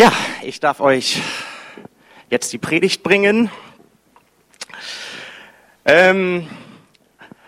Ja, 0.00 0.14
ich 0.40 0.60
darf 0.60 0.80
euch 0.80 1.20
jetzt 2.30 2.50
die 2.54 2.56
Predigt 2.56 3.02
bringen. 3.02 3.50
Ähm, 5.84 6.48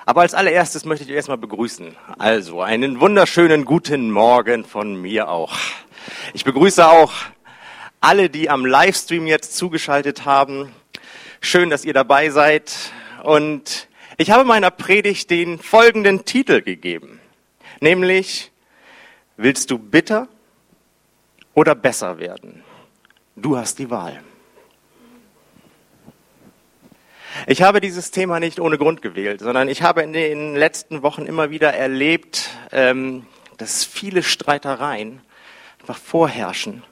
aber 0.04 0.20
als 0.20 0.34
allererstes 0.34 0.84
möchte 0.84 1.04
ich 1.04 1.10
euch 1.10 1.16
erstmal 1.16 1.38
begrüßen. 1.38 1.96
Also, 2.18 2.60
einen 2.60 3.00
wunderschönen 3.00 3.64
guten 3.64 4.10
Morgen 4.10 4.66
von 4.66 5.00
mir 5.00 5.30
auch. 5.30 5.56
Ich 6.34 6.44
begrüße 6.44 6.86
auch 6.86 7.14
alle, 8.02 8.28
die 8.28 8.50
am 8.50 8.66
Livestream 8.66 9.26
jetzt 9.26 9.56
zugeschaltet 9.56 10.26
haben. 10.26 10.74
Schön, 11.40 11.70
dass 11.70 11.86
ihr 11.86 11.94
dabei 11.94 12.28
seid. 12.28 12.74
Und 13.22 13.88
ich 14.18 14.30
habe 14.30 14.44
meiner 14.44 14.70
Predigt 14.70 15.30
den 15.30 15.58
folgenden 15.58 16.26
Titel 16.26 16.60
gegeben. 16.60 17.18
Nämlich, 17.80 18.52
willst 19.38 19.70
du 19.70 19.78
bitter 19.78 20.28
oder 21.54 21.74
besser 21.74 22.18
werden. 22.18 22.62
Du 23.36 23.56
hast 23.56 23.78
die 23.78 23.90
Wahl. 23.90 24.22
Ich 27.46 27.62
habe 27.62 27.80
dieses 27.80 28.10
Thema 28.10 28.40
nicht 28.40 28.60
ohne 28.60 28.78
Grund 28.78 29.02
gewählt, 29.02 29.40
sondern 29.40 29.68
ich 29.68 29.82
habe 29.82 30.02
in 30.02 30.12
den 30.12 30.54
letzten 30.54 31.02
Wochen 31.02 31.26
immer 31.26 31.50
wieder 31.50 31.72
erlebt, 31.72 32.50
ähm, 32.72 33.26
dass 33.56 33.84
viele 33.84 34.22
Streitereien 34.22 35.20
einfach 35.80 35.96
vorherrschen 35.96 36.82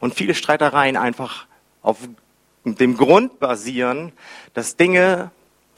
und 0.00 0.14
viele 0.14 0.34
Streitereien 0.34 0.96
einfach 0.96 1.46
auf 1.82 1.98
dem 2.64 2.96
Grund 2.96 3.38
basieren, 3.40 4.12
dass 4.54 4.76
Dinge 4.76 5.30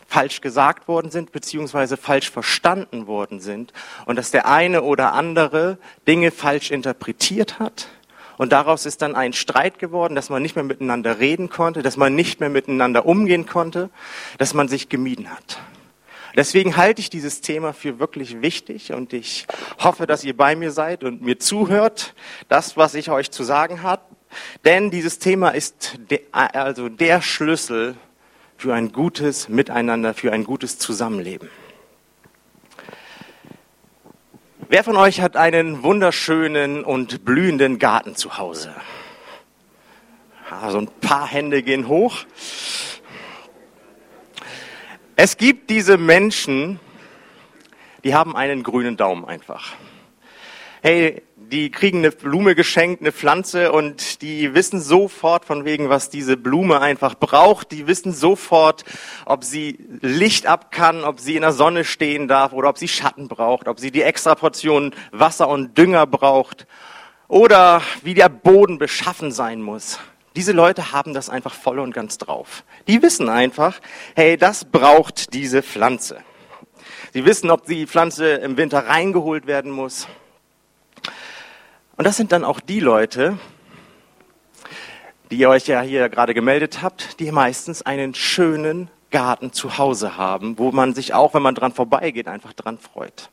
falsch 0.09 0.41
gesagt 0.41 0.89
worden 0.89 1.11
sind, 1.11 1.33
beziehungsweise 1.33 1.97
falsch 1.97 2.30
verstanden 2.30 3.06
worden 3.06 3.41
sind 3.41 3.73
und 4.06 4.16
dass 4.16 4.30
der 4.30 4.47
eine 4.47 4.83
oder 4.83 5.12
andere 5.12 5.78
Dinge 6.06 6.30
falsch 6.30 6.70
interpretiert 6.70 7.59
hat 7.59 7.89
und 8.38 8.52
daraus 8.52 8.86
ist 8.86 9.03
dann 9.03 9.14
ein 9.14 9.33
Streit 9.34 9.78
geworden, 9.78 10.14
dass 10.14 10.31
man 10.31 10.41
nicht 10.41 10.56
mehr 10.56 10.64
miteinander 10.64 11.19
reden 11.19 11.50
konnte, 11.50 11.83
dass 11.83 11.97
man 11.97 12.14
nicht 12.14 12.41
mehr 12.41 12.48
miteinander 12.48 13.05
umgehen 13.05 13.47
konnte, 13.47 13.91
dass 14.39 14.55
man 14.55 14.69
sich 14.69 14.89
gemieden 14.89 15.30
hat. 15.30 15.61
Deswegen 16.36 16.77
halte 16.77 17.00
ich 17.00 17.11
dieses 17.11 17.41
Thema 17.41 17.72
für 17.72 17.98
wirklich 17.98 18.41
wichtig 18.42 18.92
und 18.92 19.12
ich 19.12 19.47
hoffe, 19.80 20.06
dass 20.06 20.22
ihr 20.22 20.36
bei 20.36 20.55
mir 20.55 20.70
seid 20.70 21.03
und 21.03 21.20
mir 21.20 21.39
zuhört, 21.39 22.14
das, 22.48 22.77
was 22.77 22.95
ich 22.95 23.11
euch 23.11 23.30
zu 23.33 23.42
sagen 23.42 23.83
habe. 23.83 24.03
Denn 24.64 24.91
dieses 24.91 25.19
Thema 25.19 25.50
ist 25.50 25.98
de, 26.11 26.20
also 26.33 26.89
der 26.89 27.23
Schlüssel 27.23 27.97
für 28.56 28.75
ein 28.75 28.92
gutes 28.92 29.48
Miteinander, 29.48 30.14
für 30.14 30.33
ein 30.33 30.45
gutes 30.45 30.78
Zusammenleben. 30.78 31.48
Wer 34.70 34.84
von 34.84 34.98
euch 34.98 35.22
hat 35.22 35.34
einen 35.34 35.83
wunderschönen 35.83 36.84
und 36.84 37.24
blühenden 37.24 37.78
Garten 37.78 38.16
zu 38.16 38.36
Hause? 38.36 38.74
Also 40.50 40.77
ein 40.77 40.88
paar 41.00 41.27
Hände 41.27 41.62
gehen 41.62 41.88
hoch. 41.88 42.27
Es 45.16 45.39
gibt 45.39 45.70
diese 45.70 45.96
Menschen, 45.96 46.80
die 48.05 48.14
haben 48.14 48.36
einen 48.36 48.62
grünen 48.62 48.98
Daumen 48.98 49.24
einfach. 49.24 49.72
Hey, 50.80 51.22
die 51.36 51.70
kriegen 51.70 51.98
eine 51.98 52.10
Blume 52.12 52.54
geschenkt, 52.54 53.00
eine 53.00 53.10
Pflanze 53.10 53.72
und 53.72 54.22
die 54.22 54.54
wissen 54.54 54.80
sofort 54.80 55.44
von 55.44 55.64
wegen, 55.64 55.88
was 55.88 56.08
diese 56.08 56.36
Blume 56.36 56.80
einfach 56.80 57.14
braucht. 57.14 57.72
Die 57.72 57.86
wissen 57.86 58.12
sofort, 58.12 58.84
ob 59.24 59.42
sie 59.42 59.78
Licht 60.00 60.46
ab 60.46 60.70
kann, 60.70 61.04
ob 61.04 61.18
sie 61.18 61.34
in 61.36 61.42
der 61.42 61.52
Sonne 61.52 61.84
stehen 61.84 62.28
darf 62.28 62.52
oder 62.52 62.68
ob 62.68 62.78
sie 62.78 62.86
Schatten 62.86 63.26
braucht, 63.28 63.66
ob 63.66 63.80
sie 63.80 63.90
die 63.90 64.02
extra 64.02 64.34
Portion 64.34 64.94
Wasser 65.10 65.48
und 65.48 65.76
Dünger 65.76 66.06
braucht 66.06 66.66
oder 67.26 67.82
wie 68.02 68.14
der 68.14 68.28
Boden 68.28 68.78
beschaffen 68.78 69.32
sein 69.32 69.60
muss. 69.60 69.98
Diese 70.36 70.52
Leute 70.52 70.92
haben 70.92 71.14
das 71.14 71.28
einfach 71.28 71.54
voll 71.54 71.80
und 71.80 71.92
ganz 71.92 72.18
drauf. 72.18 72.62
Die 72.86 73.02
wissen 73.02 73.28
einfach, 73.28 73.80
hey, 74.14 74.36
das 74.36 74.64
braucht 74.64 75.34
diese 75.34 75.62
Pflanze. 75.62 76.18
Sie 77.12 77.24
wissen, 77.24 77.50
ob 77.50 77.67
die 77.67 77.86
Pflanze 77.86 78.34
im 78.34 78.56
Winter 78.56 78.86
reingeholt 78.86 79.46
werden 79.46 79.72
muss, 79.72 80.06
und 81.98 82.05
das 82.05 82.17
sind 82.17 82.31
dann 82.31 82.45
auch 82.45 82.61
die 82.61 82.79
Leute, 82.79 83.39
die 85.33 85.36
ihr 85.36 85.51
euch 85.51 85.67
ja 85.67 85.83
hier 85.83 86.09
gerade 86.09 86.33
gemeldet 86.33 86.81
habt, 86.81 87.19
die 87.19 87.33
meistens 87.33 87.83
einen 87.83 88.14
schönen 88.14 88.89
Garten 89.11 89.53
zu 89.53 89.79
Hause 89.79 90.17
haben, 90.17 90.59
wo 90.59 90.70
man 90.70 90.95
sich 90.95 91.13
auch, 91.13 91.35
wenn 91.35 91.42
man 91.42 91.57
dran 91.57 91.73
vorbeigeht, 91.73 92.29
einfach 92.29 92.53
dran 92.53 92.79
freut. 92.79 93.31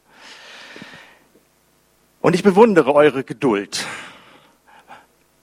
Und 2.21 2.33
ich 2.33 2.41
bewundere 2.41 2.91
eure 2.95 3.23
Geduld. 3.23 3.85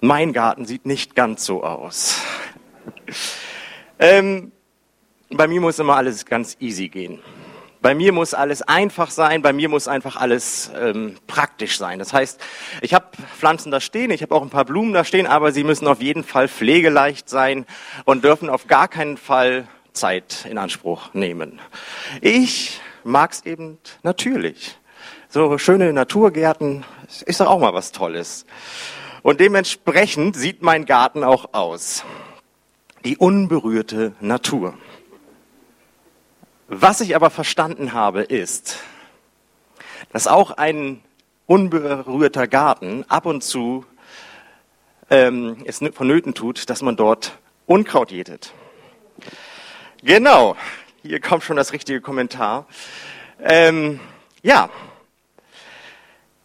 Mein 0.01 0.33
Garten 0.33 0.67
sieht 0.67 0.85
nicht 0.85 1.15
ganz 1.15 1.45
so 1.45 1.63
aus. 1.63 2.21
Ähm, 4.01 4.51
bei 5.31 5.47
mir 5.47 5.61
muss 5.61 5.79
immer 5.79 5.95
alles 5.95 6.27
ganz 6.27 6.57
easy 6.59 6.89
gehen. 6.89 7.21
Bei 7.83 7.97
mir 7.97 8.13
muss 8.13 8.33
alles 8.33 8.63
einfach 8.63 9.11
sein, 9.11 9.43
bei 9.43 9.53
mir 9.53 9.69
muss 9.69 9.89
einfach 9.89 10.17
alles 10.17 10.71
ähm, 10.81 11.17
praktisch 11.27 11.79
sein. 11.79 11.99
Das 11.99 12.13
heißt, 12.13 12.41
ich 12.81 12.95
habe 12.95 13.07
Pflanzen 13.37 13.73
da 13.73 13.81
stehen, 13.81 14.13
ich 14.13 14.23
habe 14.23 14.33
auch 14.37 14.43
ein 14.43 14.51
paar 14.51 14.65
Blumen 14.65 14.93
da 14.93 15.05
stehen, 15.05 15.27
aber 15.27 15.51
sie 15.51 15.65
müssen 15.65 15.89
auf 15.89 16.01
jeden 16.01 16.23
Fall 16.23 16.47
pflegeleicht 16.47 17.29
sein 17.29 17.67
und 18.05 18.23
dürfen 18.23 18.49
auf 18.49 18.69
gar 18.69 18.87
keinen 18.87 19.17
Fall 19.17 19.67
Zeit 19.93 20.47
in 20.49 20.59
Anspruch 20.59 21.13
nehmen. 21.13 21.61
Ich 22.21 22.81
mag's 23.03 23.43
eben 23.45 23.79
natürlich. 24.05 24.79
So 25.29 25.59
schöne 25.59 25.93
Naturgärten 25.93 26.85
ist 27.27 27.41
doch 27.41 27.49
auch 27.49 27.59
mal 27.59 27.75
was 27.75 27.91
Tolles. 27.91 28.47
Und 29.23 29.41
dementsprechend 29.41 30.37
sieht 30.37 30.63
mein 30.63 30.85
Garten 30.85 31.25
auch 31.25 31.53
aus. 31.53 32.05
Die 33.05 33.17
unberührte 33.17 34.13
Natur. 34.21 34.75
Was 36.75 37.03
ich 37.03 37.15
aber 37.15 37.29
verstanden 37.29 37.93
habe, 37.93 38.23
ist, 38.23 38.79
dass 40.11 40.27
auch 40.27 40.53
ein 40.53 41.03
unberührter 41.45 42.49
Garten 42.49 43.05
ab 43.09 43.27
und 43.27 43.45
zu 43.45 43.85
ähm, 45.11 45.59
es 45.67 45.81
vonnöten 45.93 46.33
tut, 46.33 46.71
dass 46.71 46.81
man 46.81 46.97
dort 46.97 47.37
Unkraut 47.67 48.11
jätet. 48.11 48.55
Genau, 50.03 50.57
hier 51.03 51.21
kommt 51.21 51.45
schon 51.45 51.59
das 51.59 51.75
richtige 51.75 52.01
Kommentar. 52.01 52.67
Ähm, 53.43 54.01
ja, 54.43 54.71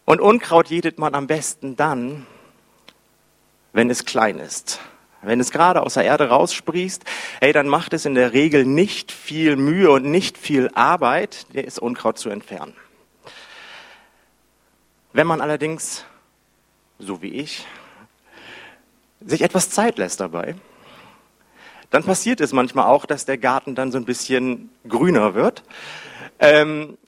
und 0.04 0.20
Unkraut 0.20 0.68
jätet 0.68 0.98
man 0.98 1.14
am 1.14 1.26
besten 1.26 1.74
dann, 1.74 2.26
wenn 3.72 3.88
es 3.88 4.04
klein 4.04 4.38
ist. 4.40 4.78
Wenn 5.22 5.40
es 5.40 5.50
gerade 5.50 5.82
aus 5.82 5.94
der 5.94 6.04
Erde 6.04 6.28
raussprießt, 6.28 7.04
hey, 7.40 7.52
dann 7.52 7.68
macht 7.68 7.92
es 7.92 8.04
in 8.04 8.14
der 8.14 8.32
Regel 8.32 8.64
nicht 8.64 9.10
viel 9.10 9.56
Mühe 9.56 9.90
und 9.90 10.04
nicht 10.04 10.38
viel 10.38 10.70
Arbeit, 10.74 11.46
das 11.52 11.78
Unkraut 11.78 12.18
zu 12.18 12.30
entfernen. 12.30 12.74
Wenn 15.12 15.26
man 15.26 15.40
allerdings, 15.40 16.04
so 16.98 17.20
wie 17.22 17.32
ich, 17.32 17.66
sich 19.20 19.42
etwas 19.42 19.70
Zeit 19.70 19.98
lässt 19.98 20.20
dabei, 20.20 20.54
dann 21.90 22.04
passiert 22.04 22.40
es 22.40 22.52
manchmal 22.52 22.86
auch, 22.86 23.06
dass 23.06 23.24
der 23.24 23.38
Garten 23.38 23.74
dann 23.74 23.90
so 23.90 23.98
ein 23.98 24.04
bisschen 24.04 24.70
grüner 24.86 25.34
wird 25.34 25.64
ähm, 26.38 26.98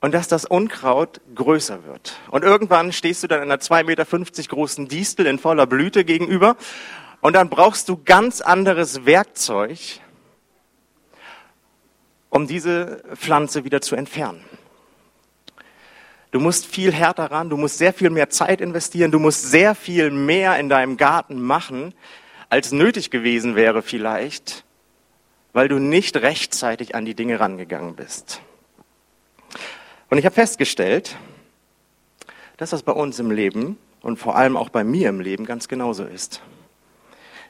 und 0.00 0.12
dass 0.12 0.26
das 0.26 0.44
Unkraut 0.44 1.20
größer 1.34 1.84
wird. 1.84 2.18
Und 2.30 2.42
irgendwann 2.42 2.92
stehst 2.92 3.22
du 3.22 3.28
dann 3.28 3.42
einer 3.42 3.56
2,50 3.56 3.84
Meter 3.84 4.04
großen 4.48 4.88
Distel 4.88 5.26
in 5.26 5.38
voller 5.38 5.66
Blüte 5.66 6.04
gegenüber 6.04 6.56
und 7.20 7.32
dann 7.32 7.48
brauchst 7.48 7.88
du 7.88 8.00
ganz 8.04 8.40
anderes 8.40 9.06
Werkzeug, 9.06 9.78
um 12.30 12.46
diese 12.46 13.02
Pflanze 13.14 13.64
wieder 13.64 13.80
zu 13.80 13.96
entfernen. 13.96 14.44
Du 16.30 16.40
musst 16.40 16.66
viel 16.66 16.92
härter 16.92 17.30
ran, 17.30 17.48
du 17.48 17.56
musst 17.56 17.78
sehr 17.78 17.92
viel 17.92 18.10
mehr 18.10 18.28
Zeit 18.28 18.60
investieren, 18.60 19.10
du 19.10 19.18
musst 19.18 19.50
sehr 19.50 19.74
viel 19.74 20.10
mehr 20.10 20.58
in 20.58 20.68
deinem 20.68 20.96
Garten 20.96 21.40
machen, 21.40 21.94
als 22.50 22.72
nötig 22.72 23.10
gewesen 23.10 23.56
wäre 23.56 23.80
vielleicht, 23.80 24.64
weil 25.52 25.68
du 25.68 25.78
nicht 25.78 26.16
rechtzeitig 26.16 26.94
an 26.94 27.04
die 27.04 27.14
Dinge 27.14 27.40
rangegangen 27.40 27.96
bist. 27.96 28.40
Und 30.10 30.18
ich 30.18 30.26
habe 30.26 30.34
festgestellt, 30.34 31.16
dass 32.58 32.70
das 32.70 32.82
bei 32.82 32.92
uns 32.92 33.18
im 33.18 33.30
Leben 33.30 33.78
und 34.02 34.18
vor 34.18 34.36
allem 34.36 34.56
auch 34.56 34.68
bei 34.68 34.84
mir 34.84 35.08
im 35.08 35.20
Leben 35.20 35.46
ganz 35.46 35.68
genauso 35.68 36.04
ist. 36.04 36.42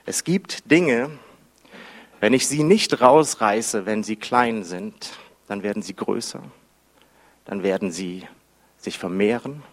Es 0.09 0.23
gibt 0.23 0.71
Dinge, 0.71 1.11
wenn 2.21 2.33
ich 2.33 2.47
sie 2.47 2.63
nicht 2.63 3.01
rausreiße, 3.01 3.87
wenn 3.87 4.05
sie 4.05 4.15
klein 4.15 4.63
sind, 4.63 5.11
dann 5.49 5.65
werden 5.65 5.83
sie 5.83 5.97
größer, 5.97 6.43
dann 7.45 7.65
werden 7.65 7.91
sie 7.91 8.25
sich 8.77 8.99
vermehren 8.99 9.65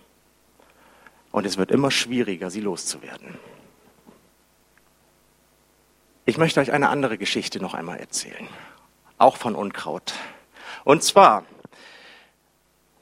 und 1.32 1.46
es 1.46 1.58
wird 1.58 1.70
immer 1.70 1.92
schwieriger, 1.92 2.50
sie 2.50 2.62
loszuwerden. 2.62 3.38
Ich 6.26 6.40
möchte 6.40 6.62
euch 6.62 6.72
eine 6.72 6.90
andere 6.90 7.20
Geschichte 7.20 7.60
noch 7.60 7.76
einmal 7.76 8.00
erzählen, 8.00 8.48
auch 9.20 9.38
von 9.38 9.54
Unkraut. 9.54 10.16
Und 10.84 11.04
zwar 11.04 11.46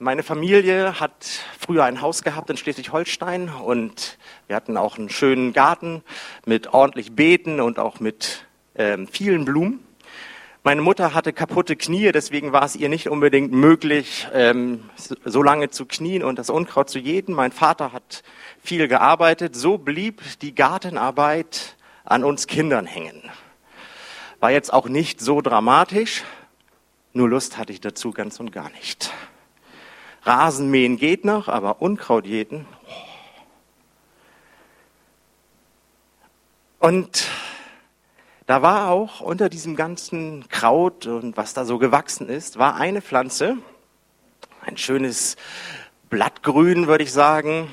Meine 0.03 0.23
Familie 0.23 0.99
hat 0.99 1.13
früher 1.59 1.83
ein 1.83 2.01
Haus 2.01 2.23
gehabt 2.23 2.49
in 2.49 2.57
Schleswig-Holstein 2.57 3.49
und 3.49 4.17
wir 4.47 4.55
hatten 4.55 4.75
auch 4.75 4.97
einen 4.97 5.11
schönen 5.11 5.53
Garten 5.53 6.01
mit 6.43 6.73
ordentlich 6.73 7.11
Beeten 7.11 7.59
und 7.61 7.77
auch 7.77 7.99
mit 7.99 8.47
ähm, 8.73 9.07
vielen 9.07 9.45
Blumen. 9.45 9.85
Meine 10.63 10.81
Mutter 10.81 11.13
hatte 11.13 11.33
kaputte 11.33 11.75
Knie, 11.75 12.11
deswegen 12.11 12.51
war 12.51 12.63
es 12.63 12.75
ihr 12.75 12.89
nicht 12.89 13.09
unbedingt 13.09 13.51
möglich, 13.51 14.27
ähm, 14.33 14.89
so 15.23 15.43
lange 15.43 15.69
zu 15.69 15.85
knien 15.85 16.23
und 16.23 16.39
das 16.39 16.49
Unkraut 16.49 16.89
zu 16.89 16.97
jäten. 16.97 17.35
Mein 17.35 17.51
Vater 17.51 17.93
hat 17.93 18.23
viel 18.59 18.87
gearbeitet. 18.87 19.55
So 19.55 19.77
blieb 19.77 20.23
die 20.41 20.55
Gartenarbeit 20.55 21.75
an 22.05 22.23
uns 22.23 22.47
Kindern 22.47 22.87
hängen. 22.87 23.21
War 24.39 24.49
jetzt 24.49 24.73
auch 24.73 24.89
nicht 24.89 25.21
so 25.21 25.41
dramatisch, 25.41 26.23
nur 27.13 27.29
Lust 27.29 27.59
hatte 27.59 27.71
ich 27.71 27.81
dazu 27.81 28.09
ganz 28.09 28.39
und 28.39 28.51
gar 28.51 28.71
nicht. 28.71 29.13
Rasenmähen 30.23 30.97
geht 30.97 31.25
noch, 31.25 31.47
aber 31.47 31.81
Unkraut 31.81 32.25
jäten. 32.25 32.67
Und 36.79 37.27
da 38.45 38.61
war 38.61 38.89
auch 38.89 39.21
unter 39.21 39.49
diesem 39.49 39.75
ganzen 39.75 40.47
Kraut 40.49 41.05
und 41.05 41.37
was 41.37 41.53
da 41.53 41.63
so 41.65 41.77
gewachsen 41.77 42.27
ist, 42.27 42.57
war 42.57 42.75
eine 42.75 43.01
Pflanze, 43.01 43.57
ein 44.65 44.77
schönes 44.77 45.37
Blattgrün, 46.09 46.87
würde 46.87 47.03
ich 47.03 47.11
sagen, 47.11 47.71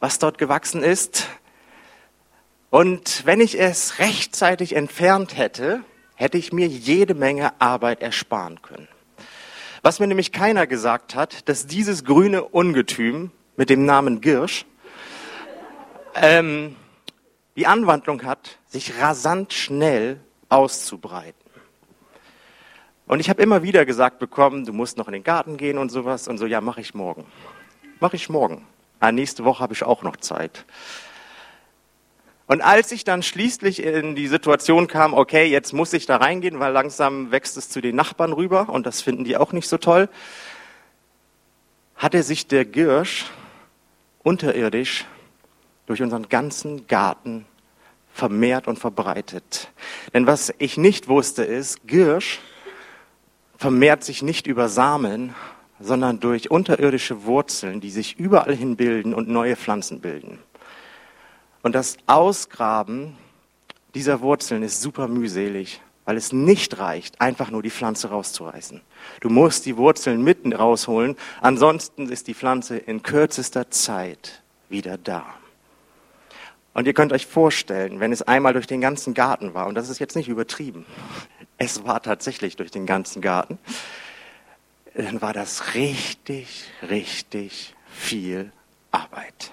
was 0.00 0.18
dort 0.18 0.38
gewachsen 0.38 0.82
ist. 0.82 1.28
Und 2.70 3.26
wenn 3.26 3.40
ich 3.40 3.58
es 3.60 3.98
rechtzeitig 3.98 4.74
entfernt 4.74 5.36
hätte, 5.36 5.82
hätte 6.14 6.38
ich 6.38 6.52
mir 6.52 6.66
jede 6.66 7.14
Menge 7.14 7.60
Arbeit 7.60 8.02
ersparen 8.02 8.62
können. 8.62 8.88
Was 9.82 10.00
mir 10.00 10.06
nämlich 10.06 10.32
keiner 10.32 10.66
gesagt 10.66 11.14
hat, 11.14 11.48
dass 11.48 11.66
dieses 11.66 12.04
grüne 12.04 12.42
Ungetüm 12.42 13.30
mit 13.56 13.70
dem 13.70 13.84
Namen 13.84 14.20
Girsch 14.20 14.66
ähm, 16.14 16.76
die 17.56 17.66
Anwandlung 17.66 18.24
hat, 18.24 18.58
sich 18.66 19.00
rasant 19.00 19.52
schnell 19.52 20.20
auszubreiten. 20.48 21.34
Und 23.06 23.20
ich 23.20 23.30
habe 23.30 23.42
immer 23.42 23.62
wieder 23.62 23.86
gesagt 23.86 24.18
bekommen, 24.18 24.64
du 24.64 24.72
musst 24.72 24.98
noch 24.98 25.08
in 25.08 25.14
den 25.14 25.24
Garten 25.24 25.56
gehen 25.56 25.78
und 25.78 25.90
sowas 25.90 26.28
und 26.28 26.38
so, 26.38 26.46
ja, 26.46 26.60
mache 26.60 26.80
ich 26.80 26.94
morgen. 26.94 27.24
Mache 28.00 28.16
ich 28.16 28.28
morgen. 28.28 28.66
Ah, 29.00 29.12
nächste 29.12 29.44
Woche 29.44 29.60
habe 29.60 29.72
ich 29.72 29.82
auch 29.82 30.02
noch 30.02 30.16
Zeit. 30.16 30.64
Und 32.48 32.62
als 32.62 32.92
ich 32.92 33.04
dann 33.04 33.22
schließlich 33.22 33.82
in 33.82 34.14
die 34.14 34.26
Situation 34.26 34.86
kam, 34.86 35.12
okay, 35.12 35.44
jetzt 35.44 35.74
muss 35.74 35.92
ich 35.92 36.06
da 36.06 36.16
reingehen, 36.16 36.58
weil 36.58 36.72
langsam 36.72 37.30
wächst 37.30 37.58
es 37.58 37.68
zu 37.68 37.82
den 37.82 37.94
Nachbarn 37.94 38.32
rüber 38.32 38.70
und 38.70 38.86
das 38.86 39.02
finden 39.02 39.24
die 39.24 39.36
auch 39.36 39.52
nicht 39.52 39.68
so 39.68 39.76
toll, 39.76 40.08
hatte 41.94 42.22
sich 42.22 42.46
der 42.46 42.64
Girsch 42.64 43.26
unterirdisch 44.22 45.04
durch 45.86 46.00
unseren 46.00 46.30
ganzen 46.30 46.86
Garten 46.86 47.44
vermehrt 48.14 48.66
und 48.66 48.78
verbreitet. 48.78 49.68
Denn 50.14 50.26
was 50.26 50.52
ich 50.56 50.78
nicht 50.78 51.06
wusste 51.06 51.44
ist, 51.44 51.86
Girsch 51.86 52.40
vermehrt 53.58 54.04
sich 54.04 54.22
nicht 54.22 54.46
über 54.46 54.70
Samen, 54.70 55.34
sondern 55.80 56.18
durch 56.18 56.50
unterirdische 56.50 57.24
Wurzeln, 57.24 57.82
die 57.82 57.90
sich 57.90 58.18
überall 58.18 58.56
hin 58.56 58.76
bilden 58.76 59.12
und 59.12 59.28
neue 59.28 59.54
Pflanzen 59.54 60.00
bilden. 60.00 60.38
Und 61.62 61.74
das 61.74 61.96
Ausgraben 62.06 63.16
dieser 63.94 64.20
Wurzeln 64.20 64.62
ist 64.62 64.80
super 64.80 65.08
mühselig, 65.08 65.80
weil 66.04 66.16
es 66.16 66.32
nicht 66.32 66.78
reicht, 66.78 67.20
einfach 67.20 67.50
nur 67.50 67.62
die 67.62 67.70
Pflanze 67.70 68.08
rauszureißen. 68.08 68.80
Du 69.20 69.28
musst 69.28 69.66
die 69.66 69.76
Wurzeln 69.76 70.22
mitten 70.22 70.52
rausholen, 70.52 71.16
ansonsten 71.40 72.08
ist 72.08 72.28
die 72.28 72.34
Pflanze 72.34 72.78
in 72.78 73.02
kürzester 73.02 73.70
Zeit 73.70 74.42
wieder 74.68 74.98
da. 74.98 75.26
Und 76.74 76.86
ihr 76.86 76.94
könnt 76.94 77.12
euch 77.12 77.26
vorstellen, 77.26 77.98
wenn 77.98 78.12
es 78.12 78.22
einmal 78.22 78.52
durch 78.52 78.68
den 78.68 78.80
ganzen 78.80 79.12
Garten 79.12 79.52
war, 79.52 79.66
und 79.66 79.74
das 79.74 79.88
ist 79.88 79.98
jetzt 79.98 80.14
nicht 80.14 80.28
übertrieben, 80.28 80.86
es 81.58 81.84
war 81.84 82.02
tatsächlich 82.02 82.56
durch 82.56 82.70
den 82.70 82.86
ganzen 82.86 83.20
Garten, 83.20 83.58
dann 84.94 85.20
war 85.20 85.32
das 85.32 85.74
richtig, 85.74 86.70
richtig 86.88 87.74
viel 87.90 88.52
Arbeit. 88.90 89.52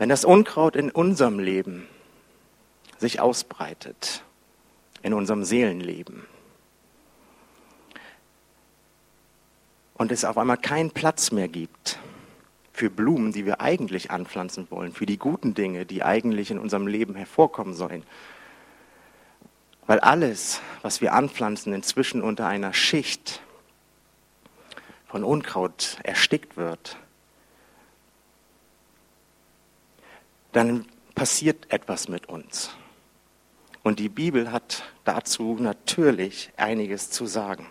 Wenn 0.00 0.08
das 0.08 0.24
Unkraut 0.24 0.76
in 0.76 0.90
unserem 0.90 1.38
Leben 1.38 1.86
sich 2.96 3.20
ausbreitet, 3.20 4.24
in 5.02 5.12
unserem 5.12 5.44
Seelenleben, 5.44 6.24
und 9.92 10.10
es 10.10 10.24
auf 10.24 10.38
einmal 10.38 10.56
keinen 10.56 10.90
Platz 10.90 11.32
mehr 11.32 11.48
gibt 11.48 11.98
für 12.72 12.88
Blumen, 12.88 13.32
die 13.32 13.44
wir 13.44 13.60
eigentlich 13.60 14.10
anpflanzen 14.10 14.68
wollen, 14.70 14.94
für 14.94 15.04
die 15.04 15.18
guten 15.18 15.52
Dinge, 15.52 15.84
die 15.84 16.02
eigentlich 16.02 16.50
in 16.50 16.58
unserem 16.58 16.86
Leben 16.86 17.14
hervorkommen 17.14 17.74
sollen. 17.74 18.02
Weil 19.86 20.00
alles, 20.00 20.62
was 20.80 21.02
wir 21.02 21.12
anpflanzen, 21.12 21.74
inzwischen 21.74 22.22
unter 22.22 22.46
einer 22.46 22.72
Schicht 22.72 23.42
von 25.08 25.24
Unkraut 25.24 25.98
erstickt 26.04 26.56
wird, 26.56 26.96
dann 30.52 30.86
passiert 31.14 31.72
etwas 31.72 32.08
mit 32.08 32.28
uns. 32.28 32.70
Und 33.82 33.98
die 33.98 34.08
Bibel 34.08 34.52
hat 34.52 34.82
dazu 35.04 35.56
natürlich 35.58 36.50
einiges 36.56 37.10
zu 37.10 37.26
sagen. 37.26 37.66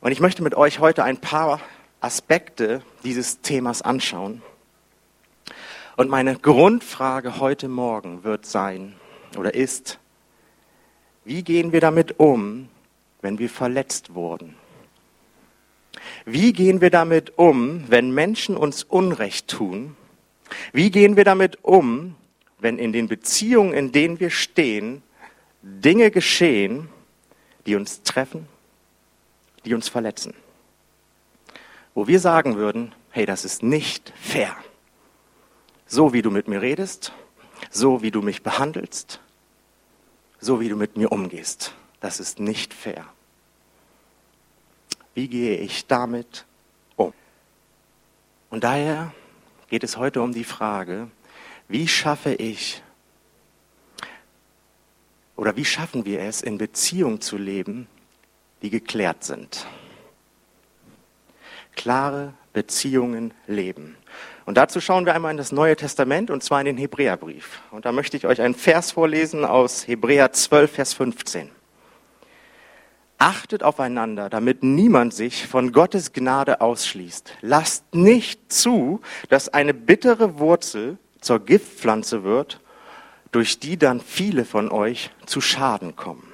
Und 0.00 0.12
ich 0.12 0.20
möchte 0.20 0.42
mit 0.42 0.54
euch 0.54 0.78
heute 0.78 1.04
ein 1.04 1.18
paar 1.18 1.60
Aspekte 2.00 2.82
dieses 3.04 3.40
Themas 3.40 3.82
anschauen. 3.82 4.42
Und 5.96 6.08
meine 6.08 6.36
Grundfrage 6.36 7.38
heute 7.38 7.68
Morgen 7.68 8.24
wird 8.24 8.46
sein 8.46 8.94
oder 9.36 9.54
ist, 9.54 9.98
wie 11.24 11.42
gehen 11.42 11.72
wir 11.72 11.80
damit 11.80 12.18
um, 12.18 12.68
wenn 13.20 13.38
wir 13.38 13.48
verletzt 13.48 14.14
wurden? 14.14 14.56
Wie 16.24 16.52
gehen 16.52 16.80
wir 16.80 16.90
damit 16.90 17.38
um, 17.38 17.84
wenn 17.88 18.12
Menschen 18.12 18.56
uns 18.56 18.82
Unrecht 18.82 19.48
tun 19.48 19.96
wie 20.72 20.90
gehen 20.90 21.16
wir 21.16 21.24
damit 21.24 21.58
um, 21.62 22.16
wenn 22.58 22.78
in 22.78 22.92
den 22.92 23.08
Beziehungen, 23.08 23.72
in 23.72 23.92
denen 23.92 24.20
wir 24.20 24.30
stehen, 24.30 25.02
Dinge 25.62 26.10
geschehen, 26.10 26.88
die 27.66 27.76
uns 27.76 28.02
treffen, 28.02 28.46
die 29.64 29.74
uns 29.74 29.88
verletzen? 29.88 30.34
Wo 31.94 32.06
wir 32.06 32.20
sagen 32.20 32.56
würden, 32.56 32.94
hey, 33.10 33.26
das 33.26 33.44
ist 33.44 33.62
nicht 33.62 34.12
fair. 34.20 34.56
So 35.86 36.12
wie 36.12 36.22
du 36.22 36.30
mit 36.30 36.48
mir 36.48 36.62
redest, 36.62 37.12
so 37.70 38.02
wie 38.02 38.10
du 38.10 38.22
mich 38.22 38.42
behandelst, 38.42 39.20
so 40.40 40.60
wie 40.60 40.68
du 40.68 40.76
mit 40.76 40.96
mir 40.96 41.12
umgehst, 41.12 41.74
das 42.00 42.18
ist 42.18 42.40
nicht 42.40 42.74
fair. 42.74 43.06
Wie 45.14 45.28
gehe 45.28 45.58
ich 45.58 45.86
damit 45.86 46.46
um? 46.96 47.12
Und 48.50 48.64
daher 48.64 49.12
geht 49.72 49.84
es 49.84 49.96
heute 49.96 50.20
um 50.20 50.34
die 50.34 50.44
Frage, 50.44 51.08
wie 51.66 51.88
schaffe 51.88 52.34
ich 52.34 52.82
oder 55.34 55.56
wie 55.56 55.64
schaffen 55.64 56.04
wir 56.04 56.20
es, 56.20 56.42
in 56.42 56.58
Beziehungen 56.58 57.22
zu 57.22 57.38
leben, 57.38 57.86
die 58.60 58.68
geklärt 58.68 59.24
sind. 59.24 59.66
Klare 61.74 62.34
Beziehungen 62.52 63.32
leben. 63.46 63.96
Und 64.44 64.58
dazu 64.58 64.78
schauen 64.78 65.06
wir 65.06 65.14
einmal 65.14 65.30
in 65.30 65.38
das 65.38 65.52
Neue 65.52 65.74
Testament 65.74 66.30
und 66.30 66.44
zwar 66.44 66.60
in 66.60 66.66
den 66.66 66.76
Hebräerbrief. 66.76 67.62
Und 67.70 67.86
da 67.86 67.92
möchte 67.92 68.18
ich 68.18 68.26
euch 68.26 68.42
einen 68.42 68.54
Vers 68.54 68.92
vorlesen 68.92 69.46
aus 69.46 69.88
Hebräer 69.88 70.32
12, 70.32 70.70
Vers 70.70 70.92
15. 70.92 71.50
Achtet 73.22 73.62
aufeinander, 73.62 74.28
damit 74.28 74.64
niemand 74.64 75.14
sich 75.14 75.46
von 75.46 75.70
Gottes 75.70 76.12
Gnade 76.12 76.60
ausschließt. 76.60 77.34
Lasst 77.40 77.94
nicht 77.94 78.52
zu, 78.52 79.00
dass 79.28 79.48
eine 79.48 79.74
bittere 79.74 80.40
Wurzel 80.40 80.98
zur 81.20 81.38
Giftpflanze 81.38 82.24
wird, 82.24 82.58
durch 83.30 83.60
die 83.60 83.76
dann 83.76 84.00
viele 84.00 84.44
von 84.44 84.72
euch 84.72 85.10
zu 85.24 85.40
Schaden 85.40 85.94
kommen. 85.94 86.26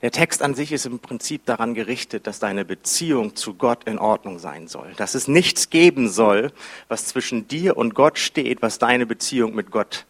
Der 0.00 0.10
Text 0.10 0.40
an 0.40 0.54
sich 0.54 0.72
ist 0.72 0.86
im 0.86 1.00
Prinzip 1.00 1.44
daran 1.44 1.74
gerichtet, 1.74 2.26
dass 2.26 2.38
deine 2.38 2.64
Beziehung 2.64 3.36
zu 3.36 3.52
Gott 3.52 3.84
in 3.84 3.98
Ordnung 3.98 4.38
sein 4.38 4.68
soll. 4.68 4.94
Dass 4.96 5.14
es 5.14 5.28
nichts 5.28 5.68
geben 5.68 6.08
soll, 6.08 6.50
was 6.88 7.04
zwischen 7.04 7.46
dir 7.46 7.76
und 7.76 7.94
Gott 7.94 8.18
steht, 8.18 8.62
was 8.62 8.78
deine 8.78 9.04
Beziehung 9.04 9.54
mit 9.54 9.70
Gott 9.70 10.06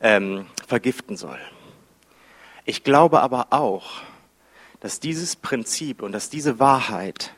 ähm, 0.00 0.46
vergiften 0.66 1.18
soll. 1.18 1.38
Ich 2.64 2.82
glaube 2.82 3.20
aber 3.20 3.48
auch, 3.50 4.00
dass 4.82 4.98
dieses 4.98 5.36
Prinzip 5.36 6.02
und 6.02 6.10
dass 6.10 6.28
diese 6.28 6.58
Wahrheit 6.58 7.32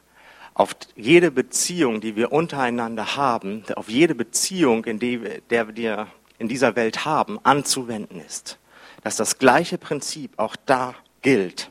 auf 0.55 0.75
jede 0.97 1.31
Beziehung, 1.31 2.01
die 2.01 2.17
wir 2.17 2.33
untereinander 2.33 3.17
haben, 3.17 3.65
auf 3.77 3.91
jede 3.91 4.15
Beziehung, 4.15 4.87
in 4.87 4.99
die, 4.99 5.21
der 5.51 5.77
wir 5.77 6.07
in 6.39 6.49
dieser 6.49 6.75
Welt 6.75 7.05
haben, 7.05 7.39
anzuwenden 7.43 8.19
ist. 8.19 8.59
Dass 9.03 9.17
das 9.17 9.39
gleiche 9.39 9.77
Prinzip 9.77 10.39
auch 10.39 10.57
da 10.65 10.95
gilt. 11.21 11.71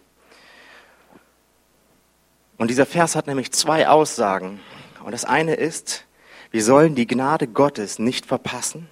Und 2.57 2.69
dieser 2.69 2.85
Vers 2.85 3.15
hat 3.15 3.25
nämlich 3.25 3.51
zwei 3.51 3.87
Aussagen. 3.87 4.59
Und 5.03 5.11
das 5.11 5.25
eine 5.25 5.55
ist, 5.55 6.05
wir 6.51 6.63
sollen 6.63 6.93
die 6.93 7.07
Gnade 7.07 7.47
Gottes 7.47 7.97
nicht 7.97 8.27
verpassen. 8.27 8.89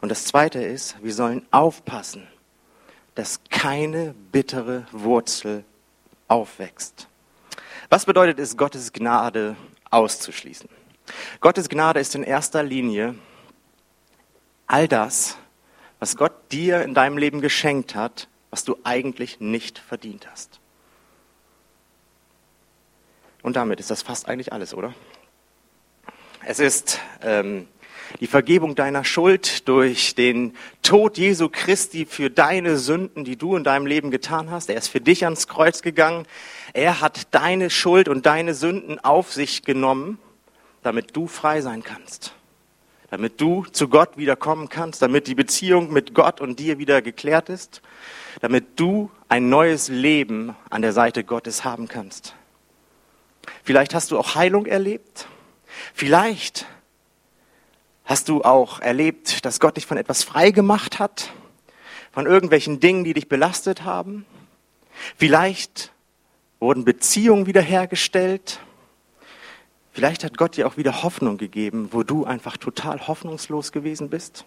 Und 0.00 0.08
das 0.08 0.26
zweite 0.26 0.62
ist, 0.62 1.02
wir 1.02 1.12
sollen 1.12 1.44
aufpassen, 1.50 2.28
dass 3.16 3.40
keine 3.50 4.14
bittere 4.30 4.86
Wurzel 4.92 5.64
aufwächst. 6.32 7.08
Was 7.90 8.06
bedeutet 8.06 8.38
es, 8.38 8.56
Gottes 8.56 8.94
Gnade 8.94 9.54
auszuschließen? 9.90 10.66
Gottes 11.40 11.68
Gnade 11.68 12.00
ist 12.00 12.14
in 12.14 12.22
erster 12.22 12.62
Linie 12.62 13.16
all 14.66 14.88
das, 14.88 15.36
was 15.98 16.16
Gott 16.16 16.32
dir 16.50 16.82
in 16.82 16.94
deinem 16.94 17.18
Leben 17.18 17.42
geschenkt 17.42 17.94
hat, 17.94 18.28
was 18.48 18.64
du 18.64 18.78
eigentlich 18.82 19.40
nicht 19.40 19.78
verdient 19.78 20.26
hast. 20.30 20.58
Und 23.42 23.56
damit 23.56 23.78
ist 23.78 23.90
das 23.90 24.00
fast 24.00 24.26
eigentlich 24.26 24.54
alles, 24.54 24.72
oder? 24.72 24.94
Es 26.46 26.60
ist 26.60 26.98
ähm, 27.20 27.68
die 28.20 28.26
Vergebung 28.26 28.74
deiner 28.74 29.04
Schuld 29.04 29.68
durch 29.68 30.14
den 30.14 30.54
Tod 30.82 31.18
Jesu 31.18 31.48
Christi 31.48 32.06
für 32.06 32.30
deine 32.30 32.76
Sünden, 32.76 33.24
die 33.24 33.36
du 33.36 33.56
in 33.56 33.64
deinem 33.64 33.86
Leben 33.86 34.10
getan 34.10 34.50
hast. 34.50 34.70
Er 34.70 34.76
ist 34.76 34.88
für 34.88 35.00
dich 35.00 35.24
ans 35.24 35.48
Kreuz 35.48 35.82
gegangen. 35.82 36.26
Er 36.72 37.00
hat 37.00 37.34
deine 37.34 37.70
Schuld 37.70 38.08
und 38.08 38.26
deine 38.26 38.54
Sünden 38.54 38.98
auf 38.98 39.32
sich 39.32 39.62
genommen, 39.62 40.18
damit 40.82 41.16
du 41.16 41.26
frei 41.26 41.60
sein 41.60 41.82
kannst. 41.82 42.34
Damit 43.10 43.40
du 43.40 43.64
zu 43.70 43.88
Gott 43.88 44.16
wiederkommen 44.16 44.68
kannst, 44.68 45.02
damit 45.02 45.26
die 45.26 45.34
Beziehung 45.34 45.92
mit 45.92 46.14
Gott 46.14 46.40
und 46.40 46.58
dir 46.58 46.78
wieder 46.78 47.02
geklärt 47.02 47.48
ist, 47.48 47.82
damit 48.40 48.80
du 48.80 49.10
ein 49.28 49.48
neues 49.48 49.88
Leben 49.88 50.56
an 50.70 50.82
der 50.82 50.92
Seite 50.92 51.22
Gottes 51.24 51.64
haben 51.64 51.88
kannst. 51.88 52.34
Vielleicht 53.62 53.94
hast 53.94 54.10
du 54.10 54.18
auch 54.18 54.34
Heilung 54.34 54.66
erlebt. 54.66 55.26
Vielleicht 55.94 56.66
hast 58.12 58.28
du 58.28 58.42
auch 58.42 58.80
erlebt, 58.80 59.46
dass 59.46 59.58
Gott 59.58 59.78
dich 59.78 59.86
von 59.86 59.96
etwas 59.96 60.22
frei 60.22 60.50
gemacht 60.50 60.98
hat, 60.98 61.32
von 62.12 62.26
irgendwelchen 62.26 62.78
Dingen, 62.78 63.04
die 63.04 63.14
dich 63.14 63.26
belastet 63.26 63.84
haben. 63.84 64.26
Vielleicht 65.16 65.92
wurden 66.60 66.84
Beziehungen 66.84 67.46
wiederhergestellt. 67.46 68.60
Vielleicht 69.92 70.24
hat 70.24 70.36
Gott 70.36 70.58
dir 70.58 70.66
auch 70.66 70.76
wieder 70.76 71.02
Hoffnung 71.02 71.38
gegeben, 71.38 71.88
wo 71.92 72.02
du 72.02 72.26
einfach 72.26 72.58
total 72.58 73.08
hoffnungslos 73.08 73.72
gewesen 73.72 74.10
bist. 74.10 74.44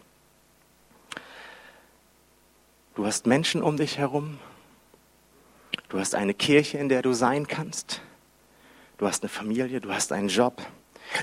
Du 2.94 3.04
hast 3.04 3.26
Menschen 3.26 3.64
um 3.64 3.78
dich 3.78 3.98
herum. 3.98 4.38
Du 5.90 5.98
hast 5.98 6.14
eine 6.14 6.36
Kirche, 6.36 6.78
in 6.78 6.88
der 6.88 7.02
du 7.02 7.14
sein 7.14 7.48
kannst. 7.48 8.02
Du 9.00 9.08
hast 9.08 9.24
eine 9.24 9.30
Familie, 9.30 9.82
du 9.82 9.92
hast 9.92 10.12
einen 10.12 10.28
Job. 10.28 10.62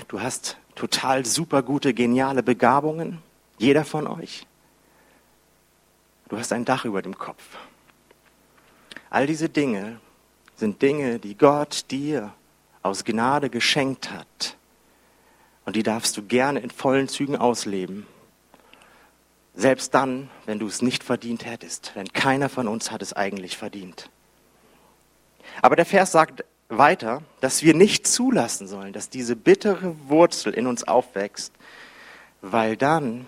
Du 0.07 0.21
hast 0.21 0.57
total 0.75 1.25
super 1.25 1.63
gute, 1.63 1.93
geniale 1.93 2.43
Begabungen. 2.43 3.21
Jeder 3.57 3.85
von 3.85 4.07
euch. 4.07 4.47
Du 6.29 6.37
hast 6.37 6.51
ein 6.51 6.65
Dach 6.65 6.85
über 6.85 7.01
dem 7.01 7.17
Kopf. 7.17 7.43
All 9.09 9.27
diese 9.27 9.49
Dinge 9.49 9.99
sind 10.55 10.81
Dinge, 10.81 11.19
die 11.19 11.37
Gott 11.37 11.91
dir 11.91 12.33
aus 12.81 13.03
Gnade 13.03 13.49
geschenkt 13.49 14.11
hat. 14.11 14.57
Und 15.65 15.75
die 15.75 15.83
darfst 15.83 16.17
du 16.17 16.23
gerne 16.23 16.59
in 16.59 16.69
vollen 16.69 17.07
Zügen 17.07 17.35
ausleben. 17.35 18.05
Selbst 19.55 19.93
dann, 19.93 20.29
wenn 20.45 20.59
du 20.59 20.67
es 20.67 20.81
nicht 20.81 21.03
verdient 21.03 21.45
hättest. 21.45 21.93
Denn 21.95 22.11
keiner 22.11 22.49
von 22.49 22.67
uns 22.67 22.91
hat 22.91 23.01
es 23.01 23.13
eigentlich 23.13 23.57
verdient. 23.57 24.09
Aber 25.61 25.75
der 25.75 25.85
Vers 25.85 26.11
sagt 26.11 26.43
weiter, 26.77 27.21
dass 27.41 27.63
wir 27.63 27.73
nicht 27.73 28.07
zulassen 28.07 28.67
sollen, 28.67 28.93
dass 28.93 29.09
diese 29.09 29.35
bittere 29.35 29.95
Wurzel 30.07 30.53
in 30.53 30.67
uns 30.67 30.87
aufwächst, 30.87 31.53
weil 32.41 32.77
dann 32.77 33.27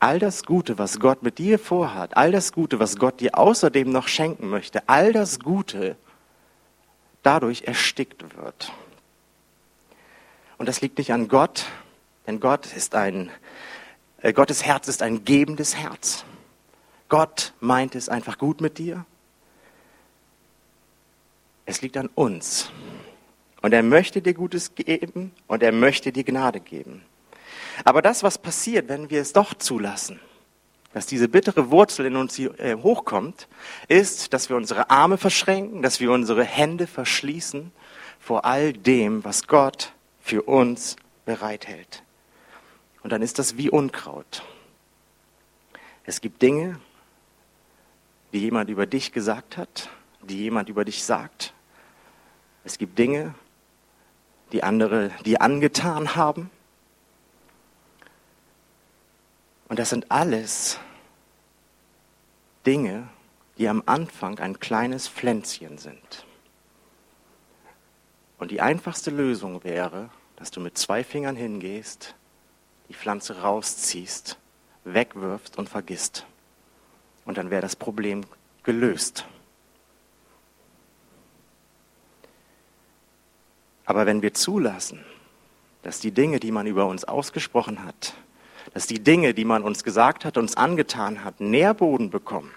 all 0.00 0.18
das 0.18 0.44
Gute, 0.44 0.78
was 0.78 1.00
Gott 1.00 1.22
mit 1.22 1.38
dir 1.38 1.58
vorhat, 1.58 2.16
all 2.16 2.30
das 2.30 2.52
Gute, 2.52 2.78
was 2.78 2.96
Gott 2.96 3.20
dir 3.20 3.36
außerdem 3.36 3.90
noch 3.90 4.08
schenken 4.08 4.48
möchte, 4.48 4.88
all 4.88 5.12
das 5.12 5.40
Gute 5.40 5.96
dadurch 7.22 7.62
erstickt 7.62 8.36
wird. 8.36 8.72
Und 10.56 10.68
das 10.68 10.80
liegt 10.80 10.98
nicht 10.98 11.12
an 11.12 11.28
Gott, 11.28 11.66
denn 12.26 12.40
Gott 12.40 12.72
ist 12.74 12.94
ein, 12.94 13.30
äh, 14.22 14.32
Gottes 14.32 14.64
Herz 14.64 14.88
ist 14.88 15.02
ein 15.02 15.24
gebendes 15.24 15.76
Herz. 15.76 16.24
Gott 17.08 17.54
meint 17.60 17.94
es 17.94 18.08
einfach 18.08 18.38
gut 18.38 18.60
mit 18.60 18.78
dir 18.78 19.04
es 21.68 21.82
liegt 21.82 21.98
an 21.98 22.08
uns. 22.14 22.70
Und 23.60 23.74
er 23.74 23.82
möchte 23.82 24.22
dir 24.22 24.32
Gutes 24.32 24.74
geben 24.74 25.32
und 25.46 25.62
er 25.62 25.70
möchte 25.72 26.12
dir 26.12 26.24
Gnade 26.24 26.60
geben. 26.60 27.02
Aber 27.84 28.00
das, 28.00 28.22
was 28.22 28.38
passiert, 28.38 28.88
wenn 28.88 29.10
wir 29.10 29.20
es 29.20 29.34
doch 29.34 29.52
zulassen, 29.52 30.18
dass 30.94 31.04
diese 31.04 31.28
bittere 31.28 31.70
Wurzel 31.70 32.06
in 32.06 32.16
uns 32.16 32.38
äh, 32.38 32.76
hochkommt, 32.82 33.48
ist, 33.86 34.32
dass 34.32 34.48
wir 34.48 34.56
unsere 34.56 34.88
Arme 34.88 35.18
verschränken, 35.18 35.82
dass 35.82 36.00
wir 36.00 36.10
unsere 36.10 36.42
Hände 36.42 36.86
verschließen 36.86 37.70
vor 38.18 38.46
all 38.46 38.72
dem, 38.72 39.22
was 39.24 39.46
Gott 39.46 39.92
für 40.22 40.42
uns 40.44 40.96
bereithält. 41.26 42.02
Und 43.02 43.12
dann 43.12 43.20
ist 43.20 43.38
das 43.38 43.58
wie 43.58 43.68
Unkraut. 43.68 44.42
Es 46.04 46.22
gibt 46.22 46.40
Dinge, 46.40 46.80
die 48.32 48.40
jemand 48.40 48.70
über 48.70 48.86
dich 48.86 49.12
gesagt 49.12 49.58
hat, 49.58 49.90
die 50.22 50.38
jemand 50.38 50.70
über 50.70 50.86
dich 50.86 51.04
sagt, 51.04 51.52
es 52.68 52.76
gibt 52.76 52.98
Dinge, 52.98 53.34
die 54.52 54.62
andere 54.62 55.10
dir 55.24 55.40
angetan 55.40 56.16
haben. 56.16 56.50
Und 59.68 59.78
das 59.78 59.88
sind 59.88 60.10
alles 60.10 60.78
Dinge, 62.66 63.08
die 63.56 63.68
am 63.68 63.82
Anfang 63.86 64.38
ein 64.38 64.60
kleines 64.60 65.08
Pflänzchen 65.08 65.78
sind. 65.78 66.26
Und 68.38 68.50
die 68.50 68.60
einfachste 68.60 69.10
Lösung 69.10 69.64
wäre, 69.64 70.10
dass 70.36 70.50
du 70.50 70.60
mit 70.60 70.76
zwei 70.76 71.02
Fingern 71.02 71.36
hingehst, 71.36 72.14
die 72.90 72.94
Pflanze 72.94 73.40
rausziehst, 73.40 74.36
wegwirfst 74.84 75.56
und 75.56 75.70
vergisst. 75.70 76.26
Und 77.24 77.38
dann 77.38 77.48
wäre 77.48 77.62
das 77.62 77.76
Problem 77.76 78.26
gelöst. 78.62 79.24
Aber 83.88 84.04
wenn 84.04 84.20
wir 84.20 84.34
zulassen, 84.34 85.02
dass 85.82 85.98
die 85.98 86.10
Dinge, 86.10 86.40
die 86.40 86.52
man 86.52 86.66
über 86.66 86.84
uns 86.84 87.04
ausgesprochen 87.04 87.86
hat, 87.86 88.12
dass 88.74 88.86
die 88.86 89.02
Dinge, 89.02 89.32
die 89.32 89.46
man 89.46 89.62
uns 89.62 89.82
gesagt 89.82 90.26
hat, 90.26 90.36
uns 90.36 90.58
angetan 90.58 91.24
hat, 91.24 91.40
Nährboden 91.40 92.10
bekommen, 92.10 92.52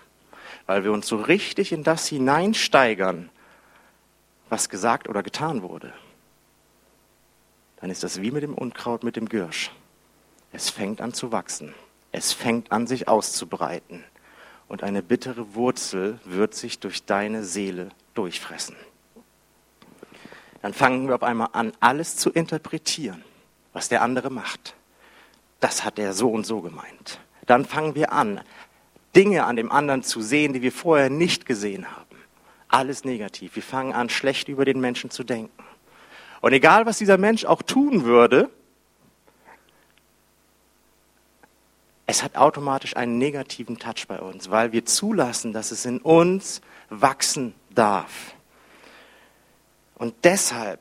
weil 0.66 0.84
wir 0.84 0.92
uns 0.92 1.08
so 1.08 1.16
richtig 1.16 1.72
in 1.72 1.86
das 1.86 2.06
hineinsteigern, 2.06 3.30
was 4.50 4.68
gesagt 4.68 5.08
oder 5.08 5.24
getan 5.24 5.62
wurde, 5.62 5.94
dann 7.78 7.90
ist 7.90 8.04
das 8.04 8.22
wie 8.22 8.32
mit 8.32 8.44
dem 8.44 8.54
Unkraut, 8.54 9.06
mit 9.06 9.16
dem 9.16 9.30
Girsch. 9.30 9.72
Es 10.52 10.70
fängt 10.70 11.00
an 11.00 11.14
zu 11.14 11.32
wachsen. 11.32 11.74
Es 12.12 12.34
fängt 12.34 12.74
an, 12.74 12.88
sich 12.88 13.08
auszubreiten. 13.08 14.04
Und 14.68 14.84
eine 14.84 15.02
bittere 15.02 15.56
Wurzel 15.56 16.20
wird 16.26 16.56
sich 16.56 16.80
durch 16.80 17.06
deine 17.06 17.46
Seele 17.46 17.88
durchfressen 18.16 18.76
dann 20.62 20.74
fangen 20.74 21.08
wir 21.08 21.16
auf 21.16 21.24
einmal 21.24 21.50
an, 21.54 21.74
alles 21.80 22.16
zu 22.18 22.30
interpretieren, 22.30 23.24
was 23.74 23.90
der 23.90 24.02
andere 24.02 24.30
macht. 24.30 24.76
Das 25.60 25.84
hat 25.84 26.00
er 26.00 26.14
so 26.14 26.30
und 26.30 26.46
so 26.46 26.62
gemeint. 26.62 27.20
Dann 27.46 27.66
fangen 27.66 27.96
wir 27.96 28.12
an, 28.12 28.42
Dinge 29.16 29.46
an 29.46 29.56
dem 29.56 29.72
anderen 29.72 30.04
zu 30.04 30.22
sehen, 30.22 30.54
die 30.54 30.62
wir 30.62 30.72
vorher 30.72 31.10
nicht 31.10 31.46
gesehen 31.46 31.92
haben. 31.92 32.16
Alles 32.68 33.04
negativ. 33.04 33.56
Wir 33.56 33.64
fangen 33.64 33.94
an, 33.94 34.10
schlecht 34.10 34.48
über 34.48 34.66
den 34.66 34.80
Menschen 34.80 35.10
zu 35.10 35.24
denken. 35.24 35.52
Und 36.40 36.54
egal, 36.54 36.86
was 36.86 36.98
dieser 36.98 37.18
Mensch 37.18 37.46
auch 37.46 37.62
tun 37.62 38.06
würde, 38.06 38.50
es 42.08 42.24
hat 42.24 42.36
automatisch 42.36 42.96
einen 42.96 43.18
negativen 43.18 43.78
Touch 43.78 44.08
bei 44.08 44.20
uns, 44.20 44.50
weil 44.50 44.72
wir 44.72 44.86
zulassen, 44.86 45.54
dass 45.54 45.72
es 45.72 45.86
in 45.86 46.00
uns 46.00 46.62
wachsen 46.90 47.54
darf. 47.70 48.36
Und 50.02 50.16
deshalb, 50.24 50.80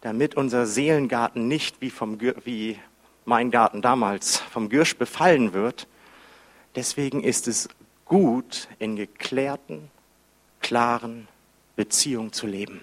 damit 0.00 0.34
unser 0.34 0.66
Seelengarten 0.66 1.46
nicht 1.46 1.80
wie, 1.80 1.90
vom, 1.90 2.20
wie 2.20 2.76
mein 3.24 3.52
Garten 3.52 3.82
damals 3.82 4.38
vom 4.38 4.68
Gürsch 4.68 4.96
befallen 4.96 5.52
wird, 5.52 5.86
deswegen 6.74 7.22
ist 7.22 7.46
es 7.46 7.68
gut, 8.04 8.66
in 8.80 8.96
geklärten, 8.96 9.92
klaren 10.60 11.28
Beziehungen 11.76 12.32
zu 12.32 12.48
leben. 12.48 12.80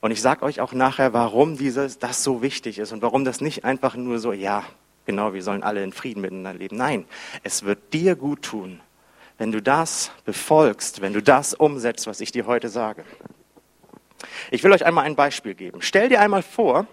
Und 0.00 0.10
ich 0.10 0.20
sage 0.20 0.42
euch 0.42 0.60
auch 0.60 0.72
nachher, 0.72 1.12
warum 1.12 1.56
dieses, 1.56 2.00
das 2.00 2.24
so 2.24 2.42
wichtig 2.42 2.80
ist 2.80 2.90
und 2.90 3.02
warum 3.02 3.24
das 3.24 3.40
nicht 3.40 3.64
einfach 3.64 3.94
nur 3.94 4.18
so, 4.18 4.32
ja, 4.32 4.64
genau, 5.06 5.32
wir 5.32 5.44
sollen 5.44 5.62
alle 5.62 5.84
in 5.84 5.92
Frieden 5.92 6.22
miteinander 6.22 6.58
leben. 6.58 6.76
Nein, 6.76 7.04
es 7.44 7.62
wird 7.62 7.92
dir 7.92 8.16
gut 8.16 8.42
tun, 8.42 8.80
wenn 9.38 9.52
du 9.52 9.62
das 9.62 10.10
befolgst, 10.24 11.02
wenn 11.02 11.12
du 11.12 11.22
das 11.22 11.54
umsetzt, 11.54 12.08
was 12.08 12.20
ich 12.20 12.32
dir 12.32 12.46
heute 12.46 12.68
sage. 12.68 13.04
Ich 14.50 14.64
will 14.64 14.72
euch 14.72 14.84
einmal 14.84 15.04
ein 15.04 15.16
Beispiel 15.16 15.54
geben. 15.54 15.80
Stell 15.82 16.08
dir 16.08 16.20
einmal 16.20 16.42
vor, 16.42 16.86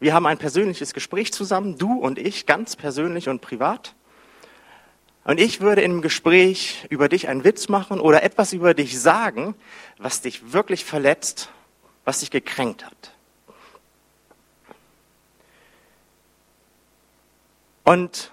wir 0.00 0.14
haben 0.14 0.26
ein 0.26 0.38
persönliches 0.38 0.94
Gespräch 0.94 1.32
zusammen, 1.32 1.76
du 1.76 1.94
und 1.94 2.18
ich, 2.18 2.46
ganz 2.46 2.76
persönlich 2.76 3.28
und 3.28 3.40
privat. 3.40 3.94
Und 5.24 5.40
ich 5.40 5.60
würde 5.60 5.82
im 5.82 6.00
Gespräch 6.00 6.86
über 6.88 7.08
dich 7.08 7.28
einen 7.28 7.44
Witz 7.44 7.68
machen 7.68 8.00
oder 8.00 8.22
etwas 8.22 8.52
über 8.52 8.74
dich 8.74 8.98
sagen, 8.98 9.54
was 9.98 10.22
dich 10.22 10.52
wirklich 10.52 10.84
verletzt, 10.84 11.50
was 12.04 12.20
dich 12.20 12.30
gekränkt 12.30 12.84
hat. 12.86 13.12
Und 17.84 18.32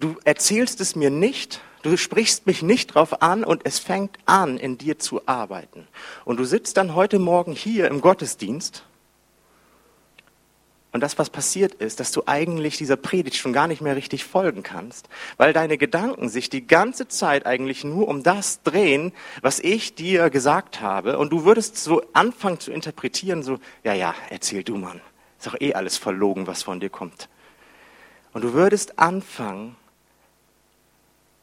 du 0.00 0.16
erzählst 0.24 0.80
es 0.80 0.96
mir 0.96 1.10
nicht, 1.10 1.60
du 1.90 1.96
sprichst 1.96 2.46
mich 2.46 2.62
nicht 2.62 2.94
drauf 2.94 3.22
an 3.22 3.44
und 3.44 3.62
es 3.64 3.78
fängt 3.78 4.18
an, 4.26 4.56
in 4.58 4.78
dir 4.78 4.98
zu 4.98 5.26
arbeiten. 5.26 5.86
Und 6.24 6.38
du 6.38 6.44
sitzt 6.44 6.76
dann 6.76 6.94
heute 6.94 7.18
Morgen 7.18 7.52
hier 7.52 7.88
im 7.88 8.00
Gottesdienst 8.00 8.84
und 10.96 11.02
das, 11.02 11.18
was 11.18 11.28
passiert 11.28 11.74
ist, 11.74 12.00
dass 12.00 12.10
du 12.10 12.22
eigentlich 12.24 12.78
dieser 12.78 12.96
Predigt 12.96 13.36
schon 13.36 13.52
gar 13.52 13.66
nicht 13.66 13.82
mehr 13.82 13.96
richtig 13.96 14.24
folgen 14.24 14.62
kannst, 14.62 15.10
weil 15.36 15.52
deine 15.52 15.76
Gedanken 15.76 16.30
sich 16.30 16.48
die 16.48 16.66
ganze 16.66 17.06
Zeit 17.06 17.44
eigentlich 17.44 17.84
nur 17.84 18.08
um 18.08 18.22
das 18.22 18.62
drehen, 18.62 19.12
was 19.42 19.60
ich 19.60 19.94
dir 19.94 20.30
gesagt 20.30 20.80
habe. 20.80 21.18
Und 21.18 21.34
du 21.34 21.44
würdest 21.44 21.76
so 21.76 22.02
anfangen 22.14 22.60
zu 22.60 22.72
interpretieren, 22.72 23.42
so, 23.42 23.58
ja, 23.84 23.92
ja, 23.92 24.14
erzähl 24.30 24.64
du, 24.64 24.76
Mann. 24.76 25.02
Ist 25.36 25.46
doch 25.46 25.60
eh 25.60 25.74
alles 25.74 25.98
verlogen, 25.98 26.46
was 26.46 26.62
von 26.62 26.80
dir 26.80 26.88
kommt. 26.88 27.28
Und 28.32 28.42
du 28.42 28.54
würdest 28.54 28.98
anfangen, 28.98 29.76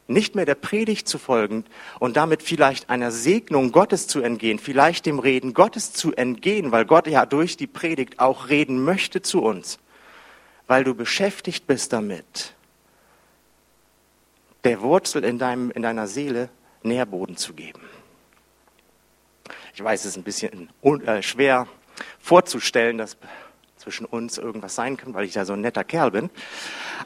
nicht 0.06 0.34
mehr 0.34 0.44
der 0.44 0.54
Predigt 0.54 1.08
zu 1.08 1.18
folgen 1.18 1.64
und 1.98 2.16
damit 2.16 2.42
vielleicht 2.42 2.90
einer 2.90 3.10
Segnung 3.10 3.72
Gottes 3.72 4.06
zu 4.06 4.20
entgehen, 4.20 4.58
vielleicht 4.58 5.06
dem 5.06 5.18
Reden 5.18 5.54
Gottes 5.54 5.92
zu 5.92 6.14
entgehen, 6.14 6.72
weil 6.72 6.84
Gott 6.84 7.06
ja 7.06 7.24
durch 7.24 7.56
die 7.56 7.66
Predigt 7.66 8.20
auch 8.20 8.48
reden 8.48 8.84
möchte 8.84 9.22
zu 9.22 9.42
uns, 9.42 9.78
weil 10.66 10.84
du 10.84 10.94
beschäftigt 10.94 11.66
bist 11.66 11.92
damit, 11.92 12.54
der 14.64 14.80
Wurzel 14.82 15.24
in, 15.24 15.38
deinem, 15.38 15.70
in 15.70 15.82
deiner 15.82 16.06
Seele 16.06 16.50
Nährboden 16.82 17.36
zu 17.36 17.54
geben. 17.54 17.80
Ich 19.74 19.82
weiß, 19.82 20.00
es 20.00 20.12
ist 20.12 20.16
ein 20.16 20.22
bisschen 20.22 20.70
äh, 20.82 21.22
schwer 21.22 21.66
vorzustellen, 22.20 22.98
dass 22.98 23.16
zwischen 23.76 24.06
uns 24.06 24.38
irgendwas 24.38 24.74
sein 24.74 24.96
kann, 24.96 25.14
weil 25.14 25.24
ich 25.24 25.34
ja 25.34 25.44
so 25.44 25.52
ein 25.52 25.60
netter 25.60 25.84
Kerl 25.84 26.10
bin. 26.10 26.30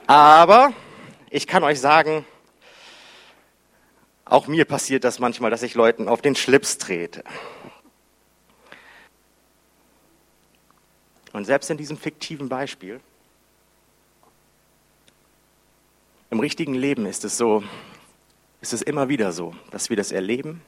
Aber 0.06 0.72
ich 1.30 1.46
kann 1.46 1.64
euch 1.64 1.80
sagen, 1.80 2.24
auch 4.30 4.46
mir 4.46 4.64
passiert 4.64 5.04
das 5.04 5.18
manchmal, 5.18 5.50
dass 5.50 5.62
ich 5.62 5.74
Leuten 5.74 6.08
auf 6.08 6.20
den 6.20 6.36
Schlips 6.36 6.78
trete. 6.78 7.24
Und 11.32 11.44
selbst 11.44 11.70
in 11.70 11.76
diesem 11.76 11.96
fiktiven 11.96 12.48
Beispiel, 12.48 13.00
im 16.30 16.40
richtigen 16.40 16.74
Leben 16.74 17.06
ist 17.06 17.24
es 17.24 17.36
so, 17.36 17.62
ist 18.60 18.72
es 18.72 18.82
immer 18.82 19.08
wieder 19.08 19.32
so, 19.32 19.54
dass 19.70 19.88
wir 19.88 19.96
das 19.96 20.12
erleben, 20.12 20.62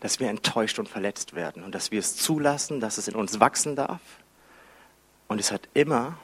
dass 0.00 0.20
wir 0.20 0.28
enttäuscht 0.28 0.78
und 0.78 0.88
verletzt 0.88 1.34
werden 1.34 1.62
und 1.62 1.74
dass 1.74 1.90
wir 1.90 1.98
es 1.98 2.16
zulassen, 2.16 2.80
dass 2.80 2.98
es 2.98 3.08
in 3.08 3.14
uns 3.14 3.40
wachsen 3.40 3.76
darf. 3.76 4.00
Und 5.28 5.38
es 5.38 5.52
hat 5.52 5.68
immer 5.74 6.18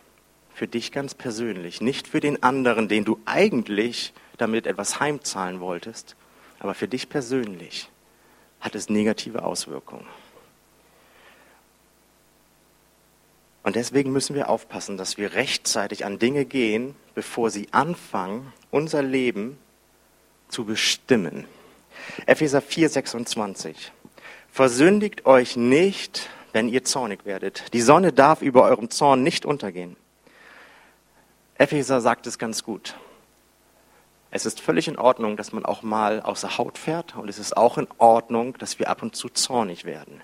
für 0.54 0.66
dich 0.66 0.90
ganz 0.90 1.14
persönlich, 1.14 1.80
nicht 1.80 2.08
für 2.08 2.20
den 2.20 2.42
anderen, 2.42 2.88
den 2.88 3.04
du 3.04 3.20
eigentlich 3.24 4.12
damit 4.38 4.66
etwas 4.66 5.00
heimzahlen 5.00 5.60
wolltest, 5.60 6.16
aber 6.58 6.74
für 6.74 6.88
dich 6.88 7.08
persönlich 7.08 7.90
hat 8.60 8.74
es 8.74 8.88
negative 8.88 9.44
Auswirkungen. 9.44 10.06
Und 13.62 13.76
deswegen 13.76 14.12
müssen 14.12 14.34
wir 14.34 14.48
aufpassen, 14.48 14.96
dass 14.96 15.18
wir 15.18 15.34
rechtzeitig 15.34 16.04
an 16.04 16.18
Dinge 16.18 16.44
gehen, 16.44 16.94
bevor 17.14 17.50
sie 17.50 17.68
anfangen, 17.72 18.52
unser 18.70 19.02
Leben 19.02 19.58
zu 20.48 20.64
bestimmen. 20.64 21.44
Epheser 22.26 22.62
4, 22.62 22.88
26. 22.88 23.92
Versündigt 24.50 25.26
euch 25.26 25.56
nicht, 25.56 26.30
wenn 26.52 26.68
ihr 26.68 26.84
zornig 26.84 27.26
werdet. 27.26 27.64
Die 27.74 27.82
Sonne 27.82 28.12
darf 28.12 28.40
über 28.40 28.62
eurem 28.62 28.90
Zorn 28.90 29.22
nicht 29.22 29.44
untergehen. 29.44 29.96
Epheser 31.58 32.00
sagt 32.00 32.26
es 32.26 32.38
ganz 32.38 32.64
gut. 32.64 32.94
Es 34.30 34.44
ist 34.44 34.60
völlig 34.60 34.88
in 34.88 34.98
Ordnung, 34.98 35.36
dass 35.36 35.52
man 35.52 35.64
auch 35.64 35.82
mal 35.82 36.20
außer 36.20 36.58
Haut 36.58 36.76
fährt 36.76 37.16
und 37.16 37.28
es 37.28 37.38
ist 37.38 37.56
auch 37.56 37.78
in 37.78 37.88
Ordnung, 37.96 38.56
dass 38.58 38.78
wir 38.78 38.90
ab 38.90 39.02
und 39.02 39.16
zu 39.16 39.28
zornig 39.30 39.84
werden. 39.84 40.20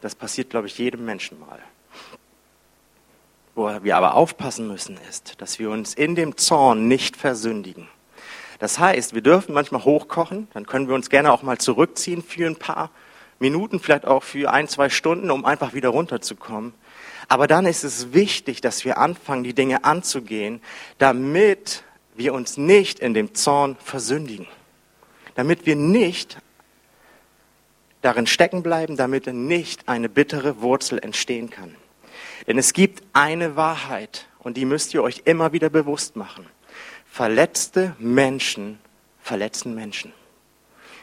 Das 0.00 0.14
passiert, 0.14 0.50
glaube 0.50 0.66
ich, 0.66 0.78
jedem 0.78 1.04
Menschen 1.04 1.38
mal. 1.38 1.58
Wo 3.54 3.70
wir 3.82 3.96
aber 3.96 4.14
aufpassen 4.14 4.66
müssen, 4.66 4.98
ist, 5.08 5.40
dass 5.42 5.58
wir 5.58 5.70
uns 5.70 5.92
in 5.92 6.14
dem 6.14 6.38
Zorn 6.38 6.88
nicht 6.88 7.16
versündigen. 7.16 7.86
Das 8.58 8.78
heißt, 8.78 9.14
wir 9.14 9.20
dürfen 9.20 9.54
manchmal 9.54 9.84
hochkochen, 9.84 10.48
dann 10.54 10.66
können 10.66 10.88
wir 10.88 10.94
uns 10.94 11.10
gerne 11.10 11.32
auch 11.32 11.42
mal 11.42 11.58
zurückziehen 11.58 12.22
für 12.22 12.46
ein 12.46 12.56
paar 12.56 12.90
Minuten, 13.38 13.78
vielleicht 13.78 14.06
auch 14.06 14.22
für 14.22 14.50
ein, 14.50 14.68
zwei 14.68 14.88
Stunden, 14.88 15.30
um 15.30 15.44
einfach 15.44 15.74
wieder 15.74 15.90
runterzukommen. 15.90 16.72
Aber 17.28 17.46
dann 17.46 17.66
ist 17.66 17.84
es 17.84 18.14
wichtig, 18.14 18.60
dass 18.60 18.84
wir 18.84 18.98
anfangen, 18.98 19.44
die 19.44 19.54
Dinge 19.54 19.84
anzugehen, 19.84 20.62
damit 20.98 21.84
wir 22.14 22.34
uns 22.34 22.56
nicht 22.56 22.98
in 22.98 23.14
dem 23.14 23.34
Zorn 23.34 23.76
versündigen, 23.76 24.46
damit 25.34 25.66
wir 25.66 25.76
nicht 25.76 26.38
darin 28.02 28.26
stecken 28.26 28.62
bleiben, 28.62 28.96
damit 28.96 29.26
nicht 29.26 29.88
eine 29.88 30.08
bittere 30.08 30.60
Wurzel 30.60 30.98
entstehen 30.98 31.50
kann. 31.50 31.76
Denn 32.46 32.58
es 32.58 32.72
gibt 32.72 33.02
eine 33.12 33.56
Wahrheit 33.56 34.26
und 34.40 34.56
die 34.56 34.64
müsst 34.64 34.92
ihr 34.92 35.02
euch 35.02 35.22
immer 35.24 35.52
wieder 35.52 35.70
bewusst 35.70 36.16
machen. 36.16 36.46
Verletzte 37.06 37.94
Menschen 37.98 38.78
verletzen 39.20 39.74
Menschen. 39.74 40.12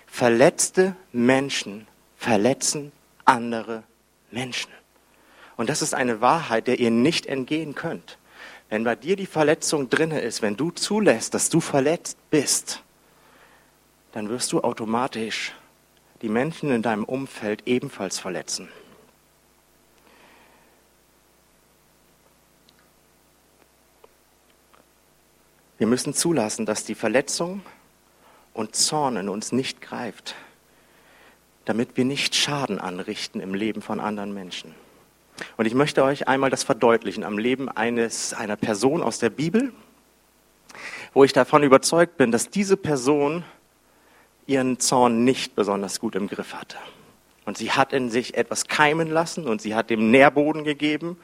Verletzte 0.05 0.95
Menschen 1.11 1.87
verletzen 2.17 2.91
andere 3.25 3.83
Menschen. 4.31 4.71
Und 5.55 5.69
das 5.69 5.81
ist 5.81 5.93
eine 5.93 6.21
Wahrheit, 6.21 6.67
der 6.67 6.79
ihr 6.79 6.91
nicht 6.91 7.25
entgehen 7.25 7.75
könnt. 7.75 8.17
Wenn 8.69 8.83
bei 8.83 8.95
dir 8.95 9.15
die 9.15 9.25
Verletzung 9.25 9.89
drinne 9.89 10.21
ist, 10.21 10.41
wenn 10.43 10.55
du 10.55 10.69
zulässt, 10.71 11.33
dass 11.33 11.49
du 11.49 11.59
verletzt 11.59 12.17
bist, 12.29 12.83
dann 14.11 14.29
wirst 14.29 14.51
du 14.51 14.61
automatisch 14.61 15.53
die 16.21 16.29
Menschen 16.29 16.71
in 16.71 16.81
deinem 16.81 17.03
Umfeld 17.03 17.63
ebenfalls 17.65 18.19
verletzen. 18.19 18.69
Wir 25.79 25.87
müssen 25.87 26.13
zulassen, 26.13 26.65
dass 26.65 26.83
die 26.83 26.95
Verletzung 26.95 27.61
und 28.53 28.75
Zorn 28.75 29.15
in 29.15 29.29
uns 29.29 29.51
nicht 29.51 29.79
greift, 29.81 30.35
damit 31.65 31.95
wir 31.95 32.03
nicht 32.03 32.35
Schaden 32.35 32.79
anrichten 32.79 33.39
im 33.39 33.53
Leben 33.53 33.81
von 33.81 33.99
anderen 34.01 34.33
Menschen. 34.33 34.75
Und 35.57 35.65
ich 35.65 35.73
möchte 35.73 36.03
euch 36.03 36.27
einmal 36.27 36.49
das 36.49 36.63
verdeutlichen 36.63 37.23
am 37.23 37.37
Leben 37.37 37.69
eines, 37.69 38.33
einer 38.33 38.55
Person 38.55 39.01
aus 39.01 39.19
der 39.19 39.29
Bibel, 39.29 39.73
wo 41.13 41.23
ich 41.23 41.33
davon 41.33 41.63
überzeugt 41.63 42.17
bin, 42.17 42.31
dass 42.31 42.49
diese 42.49 42.77
Person 42.77 43.43
ihren 44.47 44.79
Zorn 44.79 45.23
nicht 45.23 45.55
besonders 45.55 45.99
gut 45.99 46.15
im 46.15 46.27
Griff 46.27 46.53
hatte. 46.53 46.77
Und 47.45 47.57
sie 47.57 47.71
hat 47.71 47.93
in 47.93 48.09
sich 48.09 48.35
etwas 48.35 48.67
keimen 48.67 49.09
lassen 49.09 49.47
und 49.47 49.61
sie 49.61 49.75
hat 49.75 49.89
dem 49.89 50.11
Nährboden 50.11 50.63
gegeben 50.63 51.17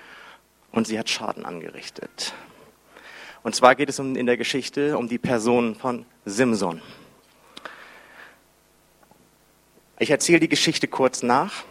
und 0.71 0.87
sie 0.87 0.97
hat 0.97 1.09
Schaden 1.09 1.45
angerichtet. 1.45 2.33
Und 3.43 3.55
zwar 3.55 3.75
geht 3.75 3.89
es 3.89 3.99
in 3.99 4.25
der 4.25 4.37
Geschichte 4.37 4.97
um 4.97 5.07
die 5.07 5.19
Person 5.19 5.75
von 5.75 6.05
Simson. 6.25 6.81
Ich 9.99 10.09
erzähle 10.09 10.39
die 10.39 10.49
Geschichte 10.49 10.87
kurz 10.87 11.23
nach 11.23 11.63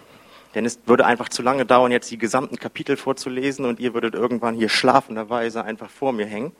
denn 0.55 0.65
es 0.65 0.79
würde 0.87 1.07
einfach 1.07 1.29
zu 1.29 1.43
lange 1.43 1.67
dauern, 1.67 1.93
jetzt 1.93 2.11
die 2.11 2.19
gesamten 2.19 2.57
Kapitel 2.57 2.97
vorzulesen 2.97 3.65
und 3.65 3.81
ihr 3.81 3.95
würdet 3.95 4.15
irgendwann 4.15 4.55
hier 4.55 4.69
schlafenderweise 4.69 5.65
einfach 5.65 5.91
vor 5.91 6.13
mir 6.13 6.27
hängen. 6.27 6.53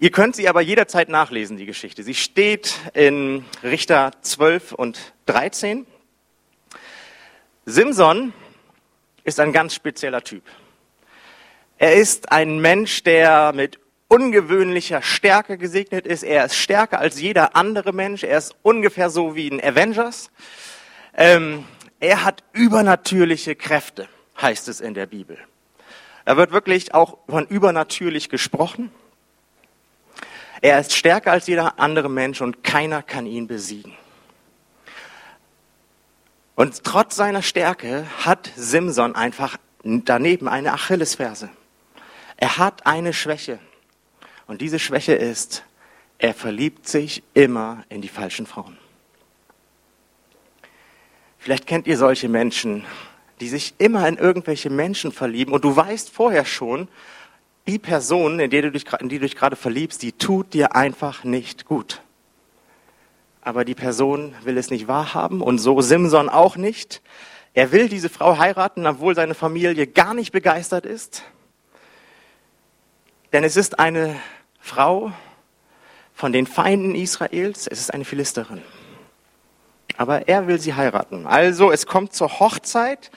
Ihr 0.00 0.10
könnt 0.10 0.34
sie 0.34 0.48
aber 0.48 0.60
jederzeit 0.60 1.08
nachlesen, 1.08 1.56
die 1.56 1.66
Geschichte. 1.66 2.02
Sie 2.02 2.14
steht 2.14 2.74
in 2.94 3.44
Richter 3.62 4.10
12 4.22 4.72
und 4.72 5.12
13. 5.26 5.86
Simson 7.66 8.32
ist 9.22 9.38
ein 9.38 9.52
ganz 9.52 9.74
spezieller 9.74 10.24
Typ. 10.24 10.42
Er 11.78 11.94
ist 11.94 12.32
ein 12.32 12.60
Mensch, 12.60 13.04
der 13.04 13.52
mit 13.52 13.78
ungewöhnlicher 14.08 15.02
Stärke 15.02 15.56
gesegnet 15.56 16.06
ist. 16.06 16.22
Er 16.22 16.46
ist 16.46 16.56
stärker 16.56 16.98
als 16.98 17.20
jeder 17.20 17.54
andere 17.56 17.92
Mensch. 17.92 18.24
Er 18.24 18.38
ist 18.38 18.56
ungefähr 18.62 19.08
so 19.08 19.36
wie 19.36 19.48
ein 19.48 19.62
Avengers. 19.62 20.30
Ähm, 21.14 21.64
er 22.02 22.24
hat 22.24 22.42
übernatürliche 22.52 23.54
Kräfte, 23.54 24.08
heißt 24.40 24.66
es 24.66 24.80
in 24.80 24.92
der 24.92 25.06
Bibel. 25.06 25.38
Da 26.24 26.36
wird 26.36 26.50
wirklich 26.50 26.94
auch 26.94 27.18
von 27.28 27.46
übernatürlich 27.46 28.28
gesprochen. 28.28 28.90
Er 30.60 30.80
ist 30.80 30.96
stärker 30.96 31.30
als 31.30 31.46
jeder 31.46 31.78
andere 31.78 32.10
Mensch 32.10 32.40
und 32.40 32.64
keiner 32.64 33.02
kann 33.04 33.24
ihn 33.26 33.46
besiegen. 33.46 33.94
Und 36.56 36.82
trotz 36.82 37.14
seiner 37.14 37.42
Stärke 37.42 38.04
hat 38.24 38.50
Simson 38.56 39.14
einfach 39.14 39.56
daneben 39.84 40.48
eine 40.48 40.72
Achillesferse. 40.72 41.50
Er 42.36 42.58
hat 42.58 42.84
eine 42.84 43.12
Schwäche. 43.12 43.60
Und 44.48 44.60
diese 44.60 44.80
Schwäche 44.80 45.14
ist, 45.14 45.62
er 46.18 46.34
verliebt 46.34 46.88
sich 46.88 47.22
immer 47.32 47.84
in 47.88 48.02
die 48.02 48.08
falschen 48.08 48.46
Frauen. 48.46 48.76
Vielleicht 51.42 51.66
kennt 51.66 51.88
ihr 51.88 51.98
solche 51.98 52.28
Menschen, 52.28 52.84
die 53.40 53.48
sich 53.48 53.74
immer 53.78 54.06
in 54.06 54.16
irgendwelche 54.16 54.70
Menschen 54.70 55.10
verlieben 55.10 55.52
und 55.52 55.64
du 55.64 55.74
weißt 55.74 56.08
vorher 56.08 56.44
schon, 56.44 56.86
die 57.66 57.80
Person, 57.80 58.38
in 58.38 58.48
die 58.48 58.60
du 58.60 58.70
dich, 58.70 58.84
in 59.00 59.08
die 59.08 59.18
du 59.18 59.24
dich 59.24 59.34
gerade 59.34 59.56
verliebst, 59.56 60.02
die 60.02 60.12
tut 60.12 60.54
dir 60.54 60.76
einfach 60.76 61.24
nicht 61.24 61.64
gut. 61.64 62.00
Aber 63.40 63.64
die 63.64 63.74
Person 63.74 64.36
will 64.44 64.56
es 64.56 64.70
nicht 64.70 64.86
wahrhaben 64.86 65.40
und 65.40 65.58
so 65.58 65.80
Simson 65.80 66.28
auch 66.28 66.54
nicht. 66.54 67.02
Er 67.54 67.72
will 67.72 67.88
diese 67.88 68.08
Frau 68.08 68.38
heiraten, 68.38 68.86
obwohl 68.86 69.16
seine 69.16 69.34
Familie 69.34 69.88
gar 69.88 70.14
nicht 70.14 70.30
begeistert 70.30 70.86
ist. 70.86 71.24
Denn 73.32 73.42
es 73.42 73.56
ist 73.56 73.80
eine 73.80 74.14
Frau 74.60 75.10
von 76.14 76.32
den 76.32 76.46
Feinden 76.46 76.94
Israels, 76.94 77.66
es 77.66 77.80
ist 77.80 77.92
eine 77.92 78.04
Philisterin. 78.04 78.62
Aber 79.96 80.28
er 80.28 80.46
will 80.46 80.58
sie 80.58 80.74
heiraten. 80.74 81.26
Also 81.26 81.70
es 81.70 81.86
kommt 81.86 82.14
zur 82.14 82.40
Hochzeit. 82.40 83.10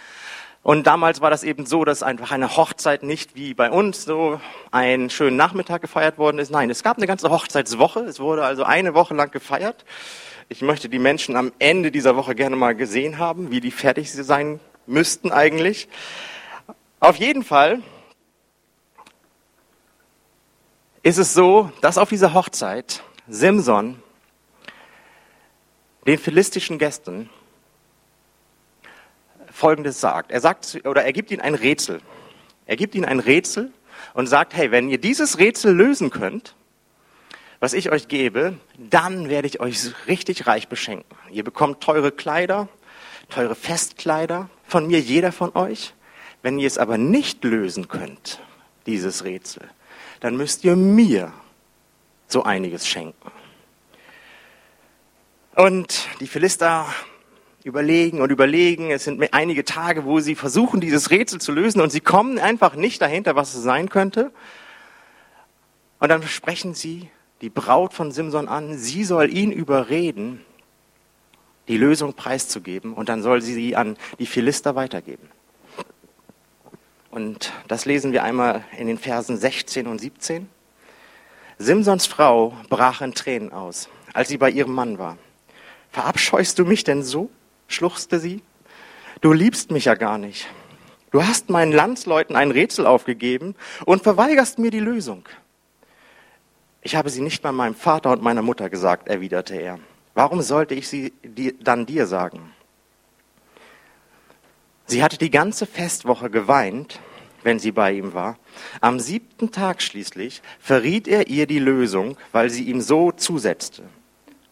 Und 0.62 0.88
damals 0.88 1.22
war 1.22 1.30
das 1.30 1.44
eben 1.44 1.68
so, 1.68 1.86
dass 1.86 2.02
einfach 2.02 2.32
eine 2.32 2.58
Hochzeit 2.58 3.04
nicht 3.04 3.36
wie 3.36 3.54
bei 3.54 3.70
uns 3.70 4.04
so 4.04 4.42
einen 4.72 5.12
schönen 5.12 5.38
Nachmittag 5.38 5.82
gefeiert 5.82 6.18
worden 6.18 6.40
ist. 6.40 6.50
Nein, 6.50 6.72
es 6.72 6.82
gab 6.82 6.98
eine 6.98 7.06
ganze 7.06 7.30
Hochzeitswoche. 7.30 8.00
Es 8.00 8.20
wurde 8.20 8.44
also 8.44 8.64
eine 8.64 8.96
Woche 8.96 9.14
lang 9.14 9.30
gefeiert. 9.30 9.86
Ich 10.50 10.62
möchte 10.62 10.90
die 10.90 11.00
Menschen 11.00 11.36
am 11.36 11.52
Ende 11.60 11.92
dieser 11.92 12.16
Woche 12.16 12.36
gerne 12.36 12.56
mal 12.56 12.76
gesehen 12.76 13.20
haben, 13.20 13.52
wie 13.52 13.62
die 13.62 13.72
fertig 13.72 14.12
sein 14.12 14.60
müssten 14.88 15.32
eigentlich. 15.32 15.88
Auf 17.00 17.18
jeden 17.18 17.44
Fall 17.44 17.82
ist 21.04 21.20
es 21.20 21.36
so, 21.36 21.72
dass 21.82 22.00
auf 22.00 22.10
dieser 22.10 22.34
Hochzeit 22.34 23.04
Simson 23.28 24.02
den 26.06 26.18
philistischen 26.18 26.78
Gästen 26.78 27.30
Folgendes 29.52 30.02
sagt. 30.02 30.32
Er 30.32 30.42
sagt, 30.42 30.82
oder 30.86 31.06
er 31.06 31.14
gibt 31.14 31.32
ihnen 31.32 31.42
ein 31.42 31.56
Rätsel. 31.56 32.02
Er 32.66 32.76
gibt 32.76 32.94
ihnen 32.94 33.06
ein 33.06 33.20
Rätsel 33.20 33.72
und 34.14 34.28
sagt, 34.28 34.54
hey, 34.54 34.70
wenn 34.72 34.90
ihr 34.90 34.98
dieses 34.98 35.40
Rätsel 35.40 35.74
lösen 35.74 36.10
könnt, 36.10 36.56
was 37.60 37.74
ich 37.74 37.90
euch 37.90 38.08
gebe, 38.08 38.60
dann 38.78 39.30
werde 39.30 39.48
ich 39.48 39.62
euch 39.62 39.92
richtig 40.08 40.46
reich 40.46 40.68
beschenken. 40.68 41.16
Ihr 41.32 41.44
bekommt 41.44 41.82
teure 41.82 42.12
Kleider, 42.12 42.68
teure 43.30 43.56
Festkleider 43.56 44.50
von 44.68 44.88
mir, 44.88 45.00
jeder 45.00 45.32
von 45.32 45.56
euch. 45.56 45.94
Wenn 46.42 46.60
ihr 46.60 46.68
es 46.68 46.78
aber 46.78 46.98
nicht 46.98 47.44
lösen 47.44 47.88
könnt, 47.88 48.42
dieses 48.86 49.24
Rätsel, 49.24 49.64
dann 50.20 50.36
müsst 50.36 50.64
ihr 50.64 50.76
mir 50.76 51.32
so 52.28 52.44
einiges 52.44 52.88
schenken. 52.88 53.32
Und 55.56 56.10
die 56.20 56.28
Philister 56.28 56.86
überlegen 57.64 58.22
und 58.22 58.30
überlegen. 58.30 58.92
Es 58.92 59.06
sind 59.06 59.34
einige 59.34 59.66
Tage, 59.66 60.06
wo 60.06 60.20
sie 60.20 60.36
versuchen, 60.36 60.82
dieses 60.82 61.10
Rätsel 61.10 61.42
zu 61.42 61.52
lösen 61.52 61.82
und 61.82 61.92
sie 61.92 62.00
kommen 62.00 62.38
einfach 62.38 62.76
nicht 62.76 63.02
dahinter, 63.02 63.36
was 63.36 63.56
es 63.56 63.64
sein 63.64 63.90
könnte. 63.90 64.32
Und 66.00 66.10
dann 66.10 66.22
sprechen 66.24 66.76
sie 66.76 67.10
die 67.42 67.50
Braut 67.50 67.94
von 67.94 68.12
Simson 68.12 68.48
an. 68.48 68.78
Sie 68.78 69.04
soll 69.04 69.36
ihn 69.36 69.52
überreden, 69.52 70.46
die 71.68 71.78
Lösung 71.78 72.14
preiszugeben 72.14 72.94
und 72.94 73.10
dann 73.10 73.24
soll 73.24 73.42
sie 73.42 73.54
sie 73.54 73.76
an 73.76 73.98
die 74.20 74.28
Philister 74.28 74.76
weitergeben. 74.76 75.30
Und 77.10 77.54
das 77.68 77.86
lesen 77.86 78.12
wir 78.12 78.24
einmal 78.24 78.64
in 78.78 78.88
den 78.88 78.98
Versen 78.98 79.38
16 79.38 79.88
und 79.88 80.00
17. 80.00 80.50
Simsons 81.58 82.06
Frau 82.06 82.54
brach 82.70 83.02
in 83.02 83.14
Tränen 83.14 83.54
aus, 83.54 83.90
als 84.14 84.28
sie 84.28 84.38
bei 84.38 84.52
ihrem 84.52 84.74
Mann 84.74 85.00
war. 85.00 85.18
Verabscheust 85.96 86.60
du 86.60 86.66
mich 86.66 86.84
denn 86.84 87.04
so? 87.04 87.30
schluchzte 87.70 88.20
sie. 88.20 88.44
Du 89.22 89.32
liebst 89.32 89.72
mich 89.72 89.86
ja 89.86 89.96
gar 89.96 90.18
nicht. 90.18 90.46
Du 91.12 91.24
hast 91.24 91.50
meinen 91.50 91.72
Landsleuten 91.72 92.36
ein 92.36 92.52
Rätsel 92.52 92.86
aufgegeben 92.86 93.56
und 93.86 94.04
verweigerst 94.04 94.60
mir 94.60 94.72
die 94.72 94.82
Lösung. 94.82 95.24
Ich 96.82 96.98
habe 96.98 97.10
sie 97.10 97.22
nicht 97.22 97.46
mal 97.46 97.54
meinem 97.54 97.76
Vater 97.76 98.12
und 98.12 98.22
meiner 98.22 98.42
Mutter 98.42 98.70
gesagt, 98.70 99.08
erwiderte 99.08 99.56
er. 99.56 99.80
Warum 100.14 100.42
sollte 100.42 100.76
ich 100.76 100.90
sie 100.90 101.14
dann 101.62 101.86
dir 101.86 102.08
sagen? 102.08 102.52
Sie 104.88 105.02
hatte 105.02 105.18
die 105.18 105.32
ganze 105.32 105.66
Festwoche 105.66 106.30
geweint, 106.30 107.00
wenn 107.42 107.58
sie 107.58 107.72
bei 107.72 107.94
ihm 107.94 108.14
war. 108.14 108.38
Am 108.82 109.00
siebten 109.00 109.54
Tag 109.54 109.82
schließlich 109.82 110.42
verriet 110.60 111.08
er 111.08 111.30
ihr 111.30 111.48
die 111.48 111.60
Lösung, 111.60 112.18
weil 112.34 112.50
sie 112.50 112.66
ihm 112.66 112.82
so 112.82 113.14
zusetzte 113.14 113.84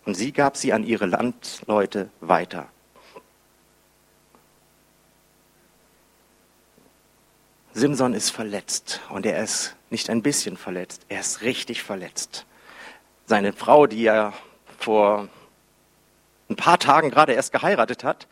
und 0.05 0.15
sie 0.15 0.31
gab 0.31 0.57
sie 0.57 0.73
an 0.73 0.83
ihre 0.83 1.05
Landleute 1.05 2.09
weiter. 2.19 2.67
Simson 7.73 8.13
ist 8.13 8.29
verletzt 8.29 9.01
und 9.09 9.25
er 9.25 9.41
ist 9.41 9.75
nicht 9.89 10.09
ein 10.09 10.21
bisschen 10.21 10.57
verletzt, 10.57 11.05
er 11.09 11.21
ist 11.21 11.41
richtig 11.41 11.81
verletzt. 11.81 12.45
Seine 13.25 13.53
Frau, 13.53 13.87
die 13.87 14.05
er 14.05 14.33
vor 14.77 15.27
ein 16.49 16.55
paar 16.55 16.77
Tagen 16.77 17.09
gerade 17.09 17.33
erst 17.33 17.51
geheiratet 17.51 18.03
hat, 18.03 18.27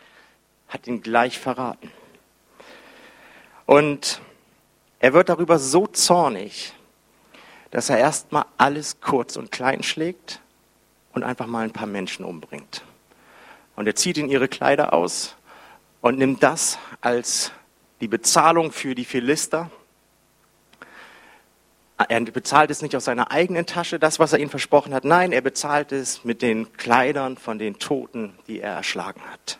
hat 0.67 0.85
ihn 0.85 1.01
gleich 1.01 1.39
verraten. 1.39 1.91
Und 3.65 4.21
er 4.99 5.13
wird 5.13 5.29
darüber 5.29 5.57
so 5.57 5.87
zornig, 5.87 6.73
dass 7.71 7.89
er 7.89 7.97
erstmal 7.97 8.45
alles 8.57 8.99
kurz 9.01 9.37
und 9.37 9.51
klein 9.51 9.81
schlägt 9.81 10.40
und 11.13 11.23
einfach 11.23 11.47
mal 11.47 11.63
ein 11.63 11.71
paar 11.71 11.87
Menschen 11.87 12.25
umbringt. 12.25 12.83
Und 13.75 13.87
er 13.87 13.95
zieht 13.95 14.17
ihnen 14.17 14.29
ihre 14.29 14.47
Kleider 14.47 14.93
aus 14.93 15.35
und 16.01 16.17
nimmt 16.17 16.43
das 16.43 16.77
als 17.01 17.51
die 18.01 18.07
Bezahlung 18.07 18.71
für 18.71 18.95
die 18.95 19.05
Philister. 19.05 19.69
Er 21.97 22.21
bezahlt 22.21 22.71
es 22.71 22.81
nicht 22.81 22.95
aus 22.95 23.05
seiner 23.05 23.31
eigenen 23.31 23.67
Tasche, 23.67 23.99
das, 23.99 24.17
was 24.17 24.33
er 24.33 24.39
ihnen 24.39 24.49
versprochen 24.49 24.93
hat. 24.93 25.05
Nein, 25.05 25.31
er 25.31 25.41
bezahlt 25.41 25.91
es 25.91 26.23
mit 26.23 26.41
den 26.41 26.73
Kleidern 26.73 27.37
von 27.37 27.59
den 27.59 27.77
Toten, 27.77 28.33
die 28.47 28.59
er 28.59 28.73
erschlagen 28.73 29.21
hat. 29.31 29.59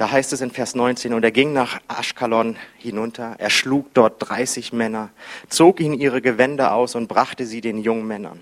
Da 0.00 0.10
heißt 0.10 0.32
es 0.32 0.40
in 0.40 0.50
Vers 0.50 0.74
19, 0.74 1.12
und 1.12 1.22
er 1.24 1.30
ging 1.30 1.52
nach 1.52 1.78
Aschkalon 1.86 2.56
hinunter, 2.78 3.34
er 3.36 3.50
schlug 3.50 3.92
dort 3.92 4.14
30 4.30 4.72
Männer, 4.72 5.10
zog 5.50 5.78
ihnen 5.78 5.92
ihre 5.92 6.22
Gewänder 6.22 6.72
aus 6.72 6.94
und 6.94 7.06
brachte 7.06 7.44
sie 7.44 7.60
den 7.60 7.76
jungen 7.76 8.06
Männern, 8.06 8.40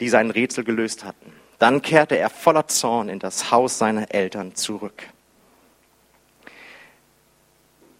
die 0.00 0.08
sein 0.08 0.32
Rätsel 0.32 0.64
gelöst 0.64 1.04
hatten. 1.04 1.32
Dann 1.60 1.80
kehrte 1.80 2.18
er 2.18 2.28
voller 2.28 2.66
Zorn 2.66 3.08
in 3.08 3.20
das 3.20 3.52
Haus 3.52 3.78
seiner 3.78 4.12
Eltern 4.12 4.56
zurück. 4.56 5.04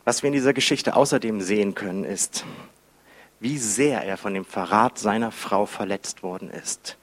Was 0.04 0.24
wir 0.24 0.26
in 0.26 0.34
dieser 0.34 0.52
Geschichte 0.52 0.96
außerdem 0.96 1.40
sehen 1.42 1.76
können, 1.76 2.02
ist, 2.02 2.44
wie 3.38 3.58
sehr 3.58 4.02
er 4.02 4.16
von 4.16 4.34
dem 4.34 4.44
Verrat 4.44 4.98
seiner 4.98 5.30
Frau 5.30 5.64
verletzt 5.64 6.24
worden 6.24 6.50
ist. 6.50 6.98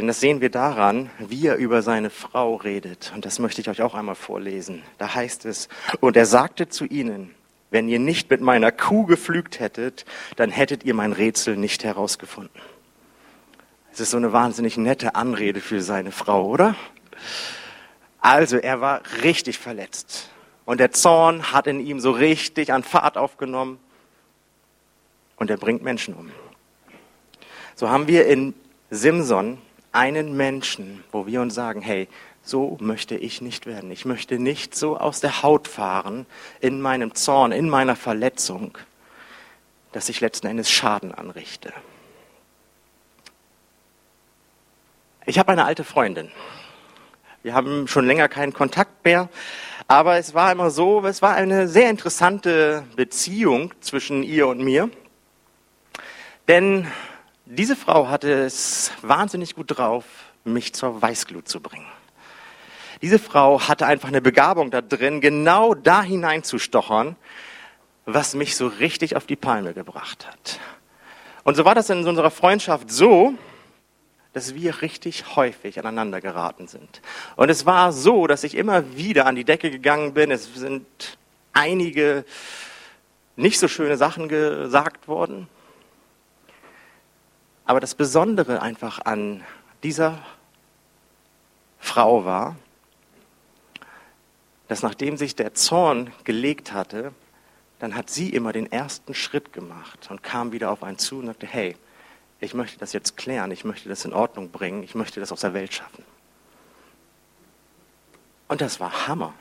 Denn 0.00 0.06
das 0.06 0.20
sehen 0.20 0.40
wir 0.40 0.48
daran, 0.48 1.10
wie 1.18 1.46
er 1.46 1.56
über 1.56 1.82
seine 1.82 2.08
Frau 2.08 2.54
redet. 2.54 3.12
Und 3.14 3.26
das 3.26 3.38
möchte 3.38 3.60
ich 3.60 3.68
euch 3.68 3.82
auch 3.82 3.94
einmal 3.94 4.14
vorlesen. 4.14 4.82
Da 4.96 5.14
heißt 5.14 5.44
es, 5.44 5.68
und 6.00 6.16
er 6.16 6.24
sagte 6.24 6.70
zu 6.70 6.86
ihnen, 6.86 7.34
wenn 7.70 7.86
ihr 7.86 7.98
nicht 7.98 8.30
mit 8.30 8.40
meiner 8.40 8.72
Kuh 8.72 9.04
geflügt 9.04 9.60
hättet, 9.60 10.06
dann 10.36 10.50
hättet 10.50 10.84
ihr 10.84 10.94
mein 10.94 11.12
Rätsel 11.12 11.54
nicht 11.58 11.84
herausgefunden. 11.84 12.62
Es 13.92 14.00
ist 14.00 14.12
so 14.12 14.16
eine 14.16 14.32
wahnsinnig 14.32 14.78
nette 14.78 15.16
Anrede 15.16 15.60
für 15.60 15.82
seine 15.82 16.12
Frau, 16.12 16.46
oder? 16.46 16.76
Also, 18.22 18.56
er 18.56 18.80
war 18.80 19.02
richtig 19.22 19.58
verletzt. 19.58 20.30
Und 20.64 20.80
der 20.80 20.92
Zorn 20.92 21.52
hat 21.52 21.66
in 21.66 21.78
ihm 21.78 22.00
so 22.00 22.10
richtig 22.10 22.72
an 22.72 22.84
Fahrt 22.84 23.18
aufgenommen. 23.18 23.78
Und 25.36 25.50
er 25.50 25.58
bringt 25.58 25.82
Menschen 25.82 26.14
um. 26.14 26.30
So 27.74 27.90
haben 27.90 28.08
wir 28.08 28.26
in 28.28 28.54
Simson 28.88 29.58
einen 29.92 30.36
Menschen, 30.36 31.04
wo 31.12 31.26
wir 31.26 31.40
uns 31.40 31.54
sagen, 31.54 31.80
hey, 31.80 32.08
so 32.42 32.76
möchte 32.80 33.16
ich 33.16 33.40
nicht 33.40 33.66
werden. 33.66 33.90
Ich 33.90 34.04
möchte 34.04 34.38
nicht 34.38 34.74
so 34.74 34.96
aus 34.96 35.20
der 35.20 35.42
Haut 35.42 35.68
fahren 35.68 36.26
in 36.60 36.80
meinem 36.80 37.14
Zorn, 37.14 37.52
in 37.52 37.68
meiner 37.68 37.96
Verletzung, 37.96 38.78
dass 39.92 40.08
ich 40.08 40.20
letzten 40.20 40.46
Endes 40.46 40.70
Schaden 40.70 41.14
anrichte. 41.14 41.72
Ich 45.26 45.38
habe 45.38 45.52
eine 45.52 45.64
alte 45.64 45.84
Freundin. 45.84 46.30
Wir 47.42 47.54
haben 47.54 47.88
schon 47.88 48.06
länger 48.06 48.28
keinen 48.28 48.52
Kontakt 48.52 49.04
mehr, 49.04 49.28
aber 49.86 50.18
es 50.18 50.34
war 50.34 50.52
immer 50.52 50.70
so, 50.70 51.04
es 51.06 51.22
war 51.22 51.34
eine 51.34 51.68
sehr 51.68 51.90
interessante 51.90 52.84
Beziehung 52.96 53.72
zwischen 53.80 54.22
ihr 54.22 54.46
und 54.46 54.60
mir. 54.60 54.90
Denn 56.48 56.86
diese 57.52 57.74
Frau 57.74 58.08
hatte 58.08 58.32
es 58.44 58.92
wahnsinnig 59.02 59.56
gut 59.56 59.76
drauf, 59.76 60.04
mich 60.44 60.72
zur 60.72 61.02
Weißglut 61.02 61.48
zu 61.48 61.60
bringen. 61.60 61.86
Diese 63.02 63.18
Frau 63.18 63.60
hatte 63.60 63.86
einfach 63.86 64.08
eine 64.08 64.20
Begabung 64.20 64.70
da 64.70 64.80
drin, 64.80 65.20
genau 65.20 65.74
da 65.74 66.02
hineinzustochern, 66.02 67.16
was 68.06 68.34
mich 68.34 68.56
so 68.56 68.68
richtig 68.68 69.16
auf 69.16 69.26
die 69.26 69.34
Palme 69.34 69.74
gebracht 69.74 70.28
hat. 70.28 70.60
Und 71.42 71.56
so 71.56 71.64
war 71.64 71.74
das 71.74 71.90
in 71.90 72.06
unserer 72.06 72.30
Freundschaft 72.30 72.88
so, 72.90 73.34
dass 74.32 74.54
wir 74.54 74.80
richtig 74.80 75.34
häufig 75.34 75.80
aneinander 75.80 76.20
geraten 76.20 76.68
sind. 76.68 77.02
Und 77.34 77.48
es 77.48 77.66
war 77.66 77.92
so, 77.92 78.28
dass 78.28 78.44
ich 78.44 78.54
immer 78.54 78.96
wieder 78.96 79.26
an 79.26 79.34
die 79.34 79.44
Decke 79.44 79.72
gegangen 79.72 80.14
bin. 80.14 80.30
Es 80.30 80.54
sind 80.54 80.86
einige 81.52 82.24
nicht 83.34 83.58
so 83.58 83.66
schöne 83.66 83.96
Sachen 83.96 84.28
gesagt 84.28 85.08
worden. 85.08 85.48
Aber 87.70 87.78
das 87.78 87.94
Besondere 87.94 88.62
einfach 88.62 88.98
an 89.04 89.44
dieser 89.84 90.20
Frau 91.78 92.24
war, 92.24 92.56
dass 94.66 94.82
nachdem 94.82 95.16
sich 95.16 95.36
der 95.36 95.54
Zorn 95.54 96.12
gelegt 96.24 96.72
hatte, 96.72 97.12
dann 97.78 97.94
hat 97.94 98.10
sie 98.10 98.30
immer 98.30 98.52
den 98.52 98.72
ersten 98.72 99.14
Schritt 99.14 99.52
gemacht 99.52 100.08
und 100.10 100.24
kam 100.24 100.50
wieder 100.50 100.72
auf 100.72 100.82
einen 100.82 100.98
zu 100.98 101.20
und 101.20 101.26
sagte, 101.26 101.46
hey, 101.46 101.76
ich 102.40 102.54
möchte 102.54 102.76
das 102.76 102.92
jetzt 102.92 103.16
klären, 103.16 103.52
ich 103.52 103.64
möchte 103.64 103.88
das 103.88 104.04
in 104.04 104.12
Ordnung 104.12 104.50
bringen, 104.50 104.82
ich 104.82 104.96
möchte 104.96 105.20
das 105.20 105.30
aus 105.30 105.42
der 105.42 105.54
Welt 105.54 105.72
schaffen. 105.72 106.02
Und 108.48 108.60
das 108.62 108.80
war 108.80 109.06
Hammer. 109.06 109.32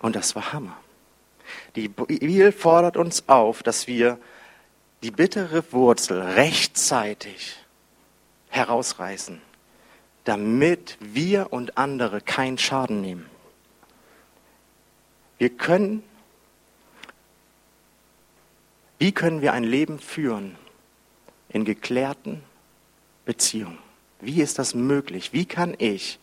Und 0.00 0.16
das 0.16 0.34
war 0.34 0.52
Hammer. 0.52 0.76
Die 1.76 1.86
Bibel 1.86 2.50
fordert 2.50 2.96
uns 2.96 3.28
auf, 3.28 3.62
dass 3.62 3.86
wir 3.86 4.18
die 5.04 5.10
bittere 5.10 5.70
Wurzel 5.70 6.22
rechtzeitig 6.22 7.56
herausreißen, 8.48 9.42
damit 10.24 10.96
wir 10.98 11.52
und 11.52 11.76
andere 11.76 12.22
keinen 12.22 12.56
Schaden 12.56 13.02
nehmen. 13.02 13.28
Wir 15.36 15.50
können, 15.50 16.02
wie 18.98 19.12
können 19.12 19.42
wir 19.42 19.52
ein 19.52 19.64
Leben 19.64 19.98
führen 19.98 20.56
in 21.50 21.66
geklärten 21.66 22.42
Beziehungen? 23.26 23.78
Wie 24.20 24.40
ist 24.40 24.58
das 24.58 24.74
möglich? 24.74 25.34
Wie 25.34 25.44
kann 25.44 25.74
ich 25.76 26.18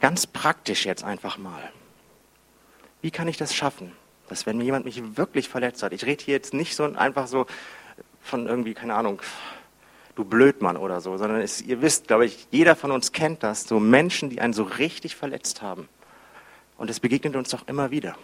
ganz 0.00 0.26
praktisch 0.26 0.84
jetzt 0.84 1.04
einfach 1.04 1.38
mal, 1.38 1.72
wie 3.02 3.12
kann 3.12 3.28
ich 3.28 3.36
das 3.36 3.54
schaffen, 3.54 3.92
dass 4.28 4.46
wenn 4.46 4.60
jemand 4.60 4.84
mich 4.84 5.16
wirklich 5.16 5.48
verletzt 5.48 5.82
hat, 5.82 5.92
ich 5.92 6.06
rede 6.06 6.24
hier 6.24 6.34
jetzt 6.34 6.54
nicht 6.54 6.74
so 6.74 6.84
einfach 6.84 7.26
so 7.26 7.46
von 8.22 8.46
irgendwie, 8.46 8.74
keine 8.74 8.94
Ahnung, 8.94 9.20
du 10.14 10.24
Blödmann 10.24 10.76
oder 10.76 11.00
so, 11.00 11.16
sondern 11.16 11.40
es, 11.40 11.60
ihr 11.62 11.82
wisst, 11.82 12.08
glaube 12.08 12.26
ich, 12.26 12.46
jeder 12.50 12.76
von 12.76 12.90
uns 12.90 13.12
kennt 13.12 13.42
das, 13.42 13.64
so 13.64 13.80
Menschen, 13.80 14.30
die 14.30 14.40
einen 14.40 14.52
so 14.52 14.64
richtig 14.64 15.16
verletzt 15.16 15.62
haben. 15.62 15.88
Und 16.76 16.90
es 16.90 17.00
begegnet 17.00 17.36
uns 17.36 17.50
doch 17.50 17.66
immer 17.68 17.90
wieder. 17.90 18.16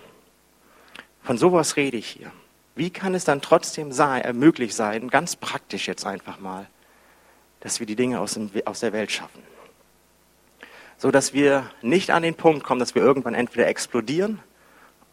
Von 1.23 1.39
sowas 1.39 1.77
rede 1.77 1.97
ich 1.97 2.07
hier. 2.07 2.31
Wie 2.75 2.91
kann 2.91 3.15
es 3.15 3.25
dann 3.25 3.41
trotzdem 3.41 3.93
sein, 3.93 4.23
äh, 4.23 4.33
möglich 4.33 4.75
sein, 4.75 5.09
ganz 5.09 5.37
praktisch 5.37 5.89
jetzt 5.89 6.07
einfach 6.07 6.39
mal, 6.39 6.67
dass 7.61 7.81
wir 7.81 7.87
die 7.87 7.97
Dinge 7.97 8.21
aus, 8.21 8.35
dem, 8.35 8.51
aus 8.65 8.81
der 8.81 8.93
Welt 8.93 9.11
schaffen? 9.11 9.43
So 10.97 11.11
dass 11.11 11.33
wir 11.33 11.71
nicht 11.81 12.11
an 12.11 12.23
den 12.23 12.35
Punkt 12.35 12.65
kommen, 12.65 12.81
dass 12.81 12.95
wir 12.95 13.03
irgendwann 13.03 13.35
entweder 13.35 13.69
explodieren 13.69 14.41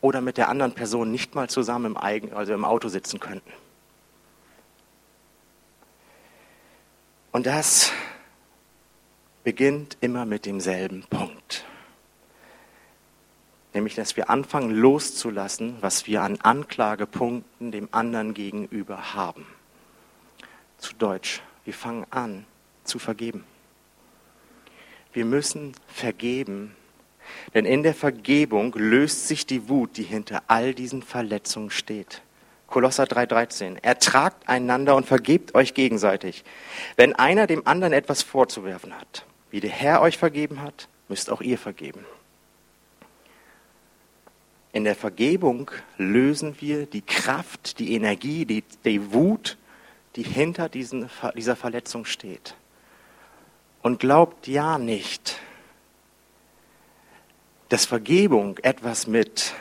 oder 0.05 0.21
mit 0.21 0.37
der 0.37 0.49
anderen 0.49 0.73
Person 0.73 1.11
nicht 1.11 1.35
mal 1.35 1.49
zusammen 1.49 1.87
im, 1.87 1.97
Eigen, 1.97 2.33
also 2.33 2.53
im 2.53 2.63
Auto 2.63 2.87
sitzen 2.87 3.19
könnten. 3.19 3.51
Und 7.31 7.45
das 7.45 7.91
beginnt 9.43 9.97
immer 10.01 10.25
mit 10.25 10.45
demselben 10.45 11.03
Punkt 11.09 11.65
nämlich 13.75 13.93
dass 13.93 14.15
wir 14.15 14.29
anfangen 14.29 14.71
loszulassen, 14.71 15.75
was 15.81 16.07
wir 16.07 16.23
an 16.23 16.39
Anklagepunkten 16.39 17.71
dem 17.71 17.89
anderen 17.91 18.33
gegenüber 18.33 19.13
haben. 19.13 19.45
Zu 20.77 20.95
Deutsch, 20.95 21.41
wir 21.65 21.73
fangen 21.73 22.05
an 22.09 22.45
zu 22.85 22.99
vergeben. 22.99 23.43
Wir 25.11 25.25
müssen 25.25 25.73
vergeben, 25.87 26.75
denn 27.53 27.65
in 27.65 27.83
der 27.83 27.93
Vergebung 27.93 28.73
löst 28.75 29.27
sich 29.27 29.45
die 29.45 29.69
Wut, 29.69 29.97
die 29.97 30.03
hinter 30.03 30.43
all 30.47 30.73
diesen 30.73 31.01
Verletzungen 31.01 31.69
steht. 31.69 32.21
Kolosser 32.67 33.05
3:13. 33.05 33.77
Ertragt 33.81 34.49
einander 34.49 34.95
und 34.95 35.05
vergebt 35.05 35.55
euch 35.55 35.73
gegenseitig. 35.73 36.43
Wenn 36.95 37.13
einer 37.13 37.47
dem 37.47 37.65
anderen 37.67 37.93
etwas 37.93 38.23
vorzuwerfen 38.23 38.99
hat, 38.99 39.25
wie 39.51 39.59
der 39.59 39.69
Herr 39.69 40.01
euch 40.01 40.17
vergeben 40.17 40.61
hat, 40.61 40.87
müsst 41.07 41.29
auch 41.29 41.41
ihr 41.41 41.57
vergeben. 41.57 42.05
In 44.73 44.83
der 44.83 44.95
Vergebung 44.95 45.71
lösen 45.97 46.57
wir 46.59 46.85
die 46.85 47.01
Kraft, 47.01 47.79
die 47.79 47.93
Energie, 47.93 48.45
die, 48.45 48.63
die 48.83 49.13
Wut, 49.13 49.57
die 50.17 50.23
hinter 50.23 50.67
diesen, 50.67 51.09
dieser 51.35 51.55
Verletzung 51.55 52.03
steht. 52.03 52.55
Und 53.81 54.01
glaubt 54.01 54.47
ja 54.47 54.77
nicht, 54.77 55.39
dass 57.69 57.85
Vergebung 57.85 58.57
etwas 58.59 59.07
mit 59.07 59.53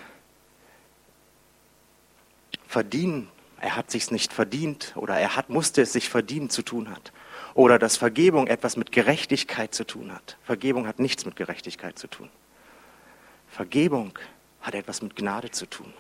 Verdienen, 2.66 3.28
er 3.60 3.76
hat 3.76 3.90
sich's 3.90 4.10
nicht 4.10 4.32
verdient 4.32 4.92
oder 4.96 5.16
er 5.16 5.36
hat, 5.36 5.48
musste 5.48 5.82
es 5.82 5.92
sich 5.92 6.08
verdienen 6.08 6.50
zu 6.50 6.62
tun 6.62 6.90
hat. 6.90 7.12
Oder 7.54 7.78
dass 7.78 7.96
Vergebung 7.96 8.48
etwas 8.48 8.76
mit 8.76 8.90
Gerechtigkeit 8.90 9.74
zu 9.74 9.86
tun 9.86 10.12
hat. 10.12 10.36
Vergebung 10.42 10.86
hat 10.88 10.98
nichts 10.98 11.24
mit 11.24 11.36
Gerechtigkeit 11.36 11.98
zu 11.98 12.08
tun. 12.08 12.28
Vergebung 13.48 14.18
hat 14.60 14.74
etwas 14.74 15.02
mit 15.02 15.14
Gnade 15.14 15.52
zu 15.52 15.66
tun. 15.66 15.92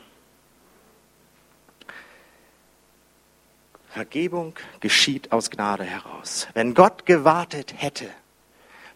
Vergebung 3.88 4.54
geschieht 4.80 5.30
aus 5.30 5.50
Gnade 5.50 5.84
heraus. 5.84 6.48
Wenn 6.54 6.74
Gott 6.74 7.06
gewartet 7.06 7.74
hätte, 7.76 8.10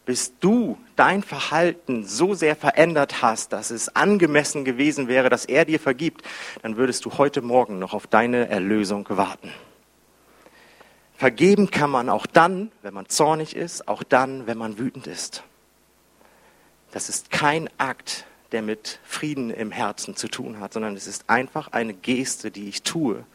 bis 0.08 0.38
du 0.38 0.78
dein 0.96 1.22
Verhalten 1.22 2.06
so 2.06 2.32
sehr 2.32 2.56
verändert 2.56 3.20
hast, 3.20 3.52
dass 3.52 3.70
es 3.70 3.94
angemessen 3.94 4.64
gewesen 4.64 5.06
wäre, 5.06 5.28
dass 5.28 5.44
er 5.44 5.66
dir 5.66 5.78
vergibt, 5.78 6.22
dann 6.62 6.78
würdest 6.78 7.04
du 7.04 7.18
heute 7.18 7.42
Morgen 7.42 7.78
noch 7.78 7.92
auf 7.92 8.06
deine 8.06 8.48
Erlösung 8.48 9.06
warten. 9.10 9.52
Vergeben 11.14 11.70
kann 11.70 11.90
man 11.90 12.08
auch 12.08 12.24
dann, 12.24 12.72
wenn 12.80 12.94
man 12.94 13.06
zornig 13.10 13.54
ist, 13.54 13.86
auch 13.86 14.02
dann, 14.02 14.46
wenn 14.46 14.56
man 14.56 14.78
wütend 14.78 15.06
ist. 15.06 15.42
Das 16.90 17.10
ist 17.10 17.30
kein 17.30 17.68
Akt 17.76 18.24
der 18.52 18.62
mit 18.62 19.00
Frieden 19.04 19.50
im 19.50 19.70
Herzen 19.70 20.16
zu 20.16 20.28
tun 20.28 20.58
hat, 20.58 20.72
sondern 20.72 20.96
es 20.96 21.06
ist 21.06 21.28
einfach 21.28 21.72
eine 21.72 21.92
Geste, 21.92 22.50
die 22.50 22.70
ich 22.70 22.82
tue, 22.82 23.26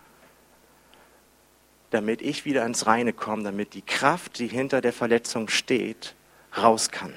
damit 1.91 2.23
ich 2.23 2.45
wieder 2.45 2.65
ins 2.65 2.87
Reine 2.87 3.13
komme, 3.13 3.43
damit 3.43 3.75
die 3.75 3.83
Kraft, 3.83 4.39
die 4.39 4.47
hinter 4.47 4.81
der 4.81 4.91
Verletzung 4.91 5.49
steht, 5.49 6.15
raus 6.57 6.89
kann. 6.91 7.13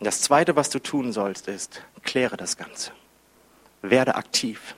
Das 0.00 0.20
Zweite, 0.20 0.56
was 0.56 0.70
du 0.70 0.78
tun 0.80 1.12
sollst, 1.12 1.48
ist, 1.48 1.82
kläre 2.02 2.36
das 2.36 2.56
Ganze. 2.56 2.92
Werde 3.80 4.16
aktiv. 4.16 4.74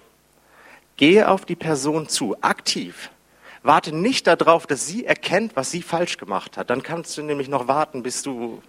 Gehe 0.97 1.29
auf 1.29 1.45
die 1.45 1.57
Person 1.57 2.09
zu, 2.09 2.37
aktiv. 2.43 3.11
Warte 3.63 3.95
nicht 3.95 4.27
darauf, 4.27 4.67
dass 4.67 4.87
sie 4.87 5.05
erkennt, 5.05 5.57
was 5.57 5.71
sie 5.71 5.83
falsch 5.83 6.17
gemacht 6.19 6.57
hat. 6.57 6.71
Dann 6.71 6.83
kannst 6.83 7.17
du 7.19 7.23
nämlich 7.23 7.49
noch 7.49 7.67
warten, 7.67 8.03
bis 8.03 8.23
du 8.23 8.63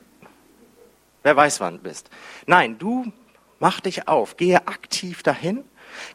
Wer 1.27 1.35
weiß, 1.35 1.59
wann 1.59 1.79
bist. 1.79 2.09
Nein, 2.45 2.77
du 2.77 3.11
mach 3.59 3.81
dich 3.81 4.07
auf, 4.07 4.37
gehe 4.37 4.65
aktiv 4.65 5.23
dahin, 5.23 5.65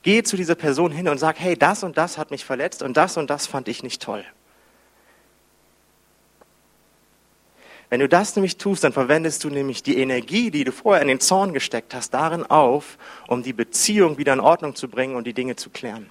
gehe 0.03 0.23
zu 0.23 0.39
dieser 0.39 0.55
Person 0.55 0.91
hin 0.91 1.07
und 1.07 1.19
sag, 1.19 1.39
hey, 1.39 1.55
das 1.55 1.83
und 1.83 1.99
das 1.99 2.17
hat 2.17 2.31
mich 2.31 2.47
verletzt 2.47 2.83
und 2.83 2.97
das 2.97 3.19
und 3.19 3.29
das 3.29 3.47
fand 3.47 3.69
ich 3.69 3.83
nicht 3.83 4.01
toll. 4.01 4.25
Wenn 7.93 8.01
du 8.01 8.09
das 8.09 8.35
nämlich 8.37 8.57
tust, 8.57 8.85
dann 8.85 8.95
verwendest 8.95 9.45
du 9.45 9.51
nämlich 9.51 9.83
die 9.83 9.99
Energie, 9.99 10.51
die 10.51 10.65
du 10.65 10.73
vorher 10.73 11.03
in 11.03 11.09
den 11.09 11.21
Zorn 11.21 11.53
gesteckt 11.53 11.93
hast, 11.93 12.15
darin 12.15 12.43
auf, 12.43 12.97
um 13.29 13.43
die 13.43 13.53
Beziehung 13.53 14.17
wieder 14.17 14.33
in 14.33 14.41
Ordnung 14.41 14.75
zu 14.75 14.89
bringen 14.89 15.15
und 15.15 15.27
die 15.27 15.35
Dinge 15.35 15.57
zu 15.57 15.69
klären. 15.69 16.09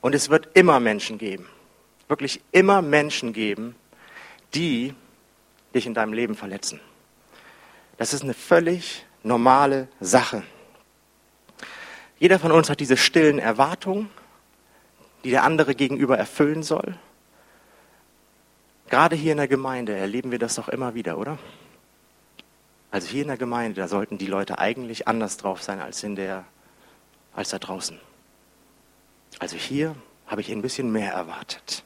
Und 0.00 0.14
es 0.14 0.30
wird 0.30 0.48
immer 0.54 0.80
Menschen 0.80 1.18
geben, 1.18 1.46
wirklich 2.08 2.40
immer 2.50 2.80
Menschen 2.80 3.34
geben, 3.34 3.74
die 4.54 4.94
dich 5.74 5.84
in 5.84 5.92
deinem 5.92 6.14
Leben 6.14 6.34
verletzen. 6.34 6.80
Das 7.98 8.14
ist 8.14 8.22
eine 8.22 8.32
völlig 8.32 9.04
normale 9.22 9.86
Sache. 10.00 10.44
Jeder 12.18 12.38
von 12.38 12.52
uns 12.52 12.70
hat 12.70 12.80
diese 12.80 12.96
stillen 12.96 13.38
Erwartungen, 13.38 14.08
die 15.24 15.30
der 15.30 15.44
andere 15.44 15.74
gegenüber 15.74 16.16
erfüllen 16.16 16.62
soll. 16.62 16.96
Gerade 18.90 19.14
hier 19.14 19.32
in 19.32 19.38
der 19.38 19.48
Gemeinde 19.48 19.96
erleben 19.96 20.32
wir 20.32 20.40
das 20.40 20.56
doch 20.56 20.68
immer 20.68 20.94
wieder, 20.94 21.16
oder? 21.16 21.38
Also 22.90 23.06
hier 23.06 23.22
in 23.22 23.28
der 23.28 23.36
Gemeinde, 23.36 23.80
da 23.80 23.86
sollten 23.86 24.18
die 24.18 24.26
Leute 24.26 24.58
eigentlich 24.58 25.06
anders 25.06 25.36
drauf 25.36 25.62
sein 25.62 25.80
als 25.80 26.02
in 26.02 26.16
der, 26.16 26.44
als 27.32 27.50
da 27.50 27.60
draußen. 27.60 27.98
Also 29.38 29.56
hier 29.56 29.94
habe 30.26 30.40
ich 30.40 30.50
ein 30.50 30.60
bisschen 30.60 30.90
mehr 30.90 31.12
erwartet. 31.12 31.84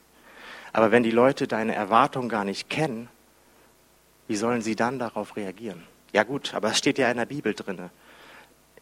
Aber 0.73 0.93
wenn 0.93 1.03
die 1.03 1.11
Leute 1.11 1.47
deine 1.47 1.75
Erwartung 1.75 2.31
gar 2.31 2.45
nicht 2.45 2.71
kennen, 2.71 3.11
wie 4.27 4.37
sollen 4.37 4.63
sie 4.63 4.75
dann 4.75 4.99
darauf 4.99 5.37
reagieren? 5.37 5.83
Ja 6.13 6.23
gut, 6.23 6.55
aber 6.55 6.71
es 6.71 6.79
steht 6.79 6.97
ja 6.97 7.11
in 7.11 7.19
der 7.19 7.27
Bibel 7.27 7.53
drin. 7.53 7.91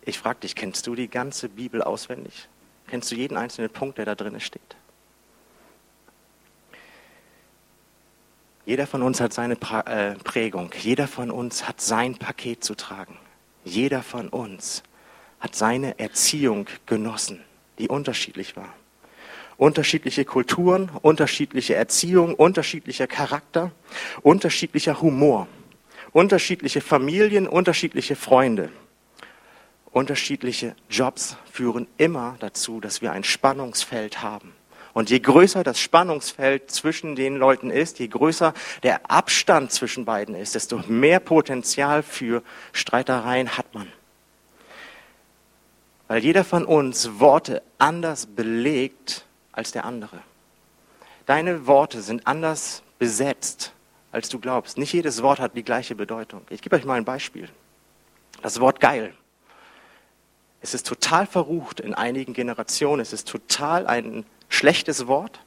Ich 0.04 0.20
frage 0.20 0.40
dich, 0.40 0.54
kennst 0.54 0.86
du 0.86 0.94
die 0.94 1.08
ganze 1.08 1.48
Bibel 1.48 1.82
auswendig? 1.82 2.48
Kennst 2.86 3.10
du 3.10 3.16
jeden 3.16 3.36
einzelnen 3.36 3.70
Punkt, 3.70 3.98
der 3.98 4.04
da 4.04 4.14
drin 4.14 4.38
steht? 4.38 4.76
Jeder 8.64 8.86
von 8.86 9.02
uns 9.02 9.20
hat 9.20 9.32
seine 9.32 9.54
äh, 9.54 10.14
Prägung. 10.22 10.70
Jeder 10.78 11.08
von 11.08 11.30
uns 11.30 11.66
hat 11.66 11.80
sein 11.80 12.16
Paket 12.16 12.62
zu 12.62 12.74
tragen. 12.74 13.16
Jeder 13.64 14.02
von 14.02 14.28
uns 14.28 14.82
hat 15.40 15.56
seine 15.56 15.98
Erziehung 15.98 16.66
genossen, 16.86 17.42
die 17.78 17.88
unterschiedlich 17.88 18.56
war. 18.56 18.72
Unterschiedliche 19.56 20.24
Kulturen, 20.24 20.90
unterschiedliche 21.02 21.74
Erziehung, 21.74 22.34
unterschiedlicher 22.34 23.06
Charakter, 23.06 23.72
unterschiedlicher 24.22 25.00
Humor, 25.00 25.48
unterschiedliche 26.12 26.80
Familien, 26.80 27.48
unterschiedliche 27.48 28.16
Freunde. 28.16 28.70
Unterschiedliche 29.90 30.74
Jobs 30.88 31.36
führen 31.50 31.86
immer 31.98 32.36
dazu, 32.40 32.80
dass 32.80 33.02
wir 33.02 33.12
ein 33.12 33.24
Spannungsfeld 33.24 34.22
haben. 34.22 34.54
Und 34.94 35.10
je 35.10 35.20
größer 35.20 35.62
das 35.64 35.80
Spannungsfeld 35.80 36.70
zwischen 36.70 37.16
den 37.16 37.36
Leuten 37.36 37.70
ist, 37.70 37.98
je 37.98 38.08
größer 38.08 38.52
der 38.82 39.10
Abstand 39.10 39.72
zwischen 39.72 40.04
beiden 40.04 40.34
ist, 40.34 40.54
desto 40.54 40.78
mehr 40.86 41.18
Potenzial 41.18 42.02
für 42.02 42.42
Streitereien 42.72 43.56
hat 43.56 43.74
man. 43.74 43.90
Weil 46.08 46.22
jeder 46.22 46.44
von 46.44 46.66
uns 46.66 47.20
Worte 47.20 47.62
anders 47.78 48.26
belegt 48.26 49.24
als 49.52 49.72
der 49.72 49.84
andere. 49.86 50.18
Deine 51.24 51.66
Worte 51.66 52.02
sind 52.02 52.26
anders 52.26 52.82
besetzt, 52.98 53.72
als 54.10 54.28
du 54.28 54.38
glaubst. 54.38 54.76
Nicht 54.76 54.92
jedes 54.92 55.22
Wort 55.22 55.40
hat 55.40 55.56
die 55.56 55.62
gleiche 55.62 55.94
Bedeutung. 55.94 56.42
Ich 56.50 56.60
gebe 56.60 56.76
euch 56.76 56.84
mal 56.84 56.96
ein 56.96 57.04
Beispiel. 57.04 57.48
Das 58.42 58.60
Wort 58.60 58.80
geil. 58.80 59.14
Es 60.62 60.74
ist 60.74 60.86
total 60.86 61.26
verrucht 61.26 61.80
in 61.80 61.92
einigen 61.92 62.32
Generationen. 62.32 63.00
Es 63.00 63.12
ist 63.12 63.28
total 63.28 63.86
ein 63.88 64.24
schlechtes 64.48 65.08
Wort. 65.08 65.40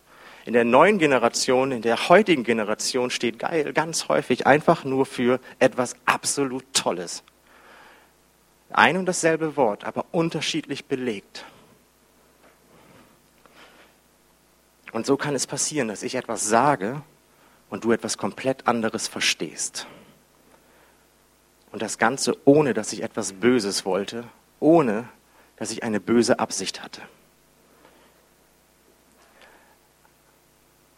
In 0.46 0.54
der 0.54 0.66
neuen 0.66 1.00
Generation, 1.00 1.72
in 1.72 1.82
der 1.82 2.10
heutigen 2.10 2.44
Generation 2.44 3.10
steht 3.10 3.40
geil 3.40 3.74
ganz 3.74 4.10
häufig 4.10 4.46
einfach 4.46 4.84
nur 4.84 5.06
für 5.06 5.40
etwas 5.58 5.96
absolut 6.06 6.66
Tolles. 6.74 7.24
Ein 8.72 8.98
und 8.98 9.06
dasselbe 9.06 9.56
Wort, 9.56 9.86
aber 9.86 10.06
unterschiedlich 10.12 10.86
belegt. 10.86 11.46
Und 14.92 15.06
so 15.06 15.18
kann 15.18 15.34
es 15.34 15.48
passieren, 15.48 15.88
dass 15.88 16.04
ich 16.04 16.16
etwas 16.16 16.48
sage 16.48 17.02
und 17.70 17.86
du 17.86 17.92
etwas 17.94 18.18
komplett 18.18 18.68
anderes 18.68 19.08
verstehst. 19.08 19.88
Und 21.72 21.82
das 21.82 21.98
Ganze 21.98 22.38
ohne, 22.46 22.74
dass 22.74 22.94
ich 22.94 23.02
etwas 23.02 23.34
Böses 23.34 23.86
wollte, 23.86 24.26
ohne, 24.66 25.08
dass 25.58 25.70
ich 25.72 25.84
eine 25.84 26.00
böse 26.00 26.40
Absicht 26.40 26.84
hatte. 26.84 27.02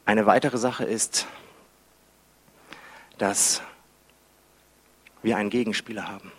Eine 0.06 0.26
weitere 0.26 0.58
Sache 0.58 0.86
ist, 0.86 1.28
dass 3.18 3.62
wir 5.22 5.36
einen 5.36 5.50
Gegenspieler 5.50 6.08
haben. 6.08 6.32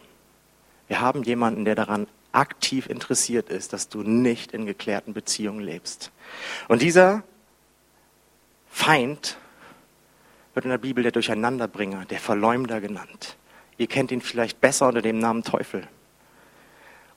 Wir 0.89 1.03
haben 1.03 1.23
jemanden, 1.23 1.67
der 1.67 1.75
daran 1.75 2.07
aktiv 2.33 2.87
interessiert 2.89 3.51
ist, 3.51 3.75
dass 3.75 3.91
du 3.91 4.03
nicht 4.03 4.53
in 4.53 4.65
geklärten 4.65 5.13
Beziehungen 5.13 5.61
lebst. 5.61 6.11
Und 6.67 6.81
dieser 6.81 7.25
Feind 8.71 9.37
wird 10.55 10.65
in 10.65 10.71
der 10.71 10.79
Bibel 10.79 11.03
der 11.03 11.13
Durcheinanderbringer, 11.13 12.07
der 12.07 12.21
Verleumder 12.21 12.81
genannt. 12.81 13.37
Ihr 13.77 13.87
kennt 13.87 14.13
ihn 14.13 14.23
vielleicht 14.23 14.63
besser 14.63 14.89
unter 14.89 15.03
dem 15.03 15.19
Namen 15.19 15.43
Teufel. 15.43 15.87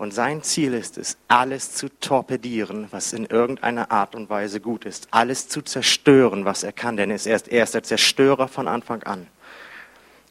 Und 0.01 0.15
sein 0.15 0.41
Ziel 0.41 0.73
ist 0.73 0.97
es, 0.97 1.15
alles 1.27 1.73
zu 1.73 1.87
torpedieren, 1.87 2.87
was 2.89 3.13
in 3.13 3.27
irgendeiner 3.27 3.91
Art 3.91 4.15
und 4.15 4.31
Weise 4.31 4.59
gut 4.59 4.83
ist. 4.83 5.07
Alles 5.11 5.47
zu 5.47 5.61
zerstören, 5.61 6.43
was 6.43 6.63
er 6.63 6.71
kann. 6.71 6.97
Denn 6.97 7.11
er 7.11 7.17
ist, 7.17 7.27
er 7.27 7.63
ist 7.63 7.75
der 7.75 7.83
Zerstörer 7.83 8.47
von 8.47 8.67
Anfang 8.67 9.03
an. 9.03 9.27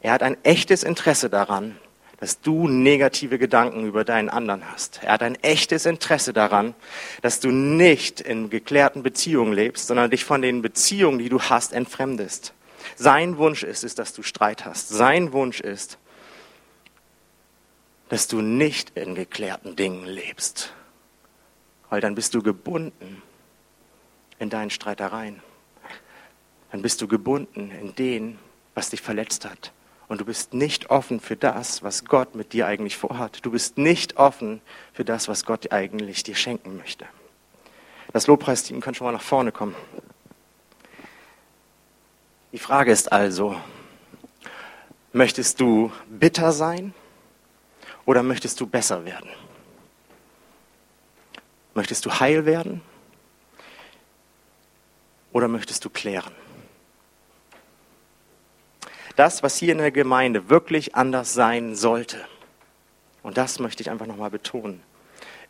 Er 0.00 0.10
hat 0.10 0.24
ein 0.24 0.36
echtes 0.42 0.82
Interesse 0.82 1.30
daran, 1.30 1.76
dass 2.18 2.40
du 2.40 2.66
negative 2.66 3.38
Gedanken 3.38 3.86
über 3.86 4.02
deinen 4.02 4.28
anderen 4.28 4.68
hast. 4.72 5.04
Er 5.04 5.12
hat 5.12 5.22
ein 5.22 5.36
echtes 5.36 5.86
Interesse 5.86 6.32
daran, 6.32 6.74
dass 7.22 7.38
du 7.38 7.52
nicht 7.52 8.20
in 8.20 8.50
geklärten 8.50 9.04
Beziehungen 9.04 9.52
lebst, 9.52 9.86
sondern 9.86 10.10
dich 10.10 10.24
von 10.24 10.42
den 10.42 10.62
Beziehungen, 10.62 11.20
die 11.20 11.28
du 11.28 11.40
hast, 11.40 11.74
entfremdest. 11.74 12.54
Sein 12.96 13.38
Wunsch 13.38 13.62
ist 13.62 13.84
es, 13.84 13.94
dass 13.94 14.14
du 14.14 14.24
Streit 14.24 14.64
hast. 14.64 14.88
Sein 14.88 15.32
Wunsch 15.32 15.60
ist, 15.60 15.96
dass 18.10 18.26
du 18.26 18.42
nicht 18.42 18.90
in 18.96 19.14
geklärten 19.14 19.76
Dingen 19.76 20.04
lebst, 20.04 20.74
weil 21.90 22.00
dann 22.00 22.16
bist 22.16 22.34
du 22.34 22.42
gebunden 22.42 23.22
in 24.40 24.50
deinen 24.50 24.70
Streitereien. 24.70 25.40
Dann 26.72 26.82
bist 26.82 27.00
du 27.00 27.06
gebunden 27.06 27.70
in 27.70 27.94
den, 27.94 28.38
was 28.74 28.90
dich 28.90 29.00
verletzt 29.00 29.44
hat. 29.44 29.72
Und 30.08 30.20
du 30.20 30.24
bist 30.24 30.54
nicht 30.54 30.90
offen 30.90 31.20
für 31.20 31.36
das, 31.36 31.84
was 31.84 32.04
Gott 32.04 32.34
mit 32.34 32.52
dir 32.52 32.66
eigentlich 32.66 32.96
vorhat. 32.96 33.44
Du 33.46 33.52
bist 33.52 33.78
nicht 33.78 34.16
offen 34.16 34.60
für 34.92 35.04
das, 35.04 35.28
was 35.28 35.44
Gott 35.44 35.72
eigentlich 35.72 36.24
dir 36.24 36.34
schenken 36.34 36.76
möchte. 36.76 37.06
Das 38.12 38.26
Lobpreisteam 38.26 38.80
kann 38.80 38.96
schon 38.96 39.04
mal 39.04 39.12
nach 39.12 39.22
vorne 39.22 39.52
kommen. 39.52 39.76
Die 42.50 42.58
Frage 42.58 42.90
ist 42.90 43.12
also, 43.12 43.54
möchtest 45.12 45.60
du 45.60 45.92
bitter 46.08 46.50
sein 46.50 46.92
oder 48.04 48.22
möchtest 48.22 48.60
du 48.60 48.66
besser 48.66 49.04
werden? 49.04 49.30
Möchtest 51.74 52.04
du 52.06 52.10
heil 52.10 52.46
werden? 52.46 52.82
Oder 55.32 55.48
möchtest 55.48 55.84
du 55.84 55.90
klären? 55.90 56.34
Das, 59.16 59.42
was 59.42 59.56
hier 59.56 59.72
in 59.72 59.78
der 59.78 59.92
Gemeinde 59.92 60.48
wirklich 60.48 60.94
anders 60.94 61.34
sein 61.34 61.76
sollte, 61.76 62.24
und 63.22 63.36
das 63.36 63.58
möchte 63.58 63.82
ich 63.82 63.90
einfach 63.90 64.06
nochmal 64.06 64.30
betonen, 64.30 64.82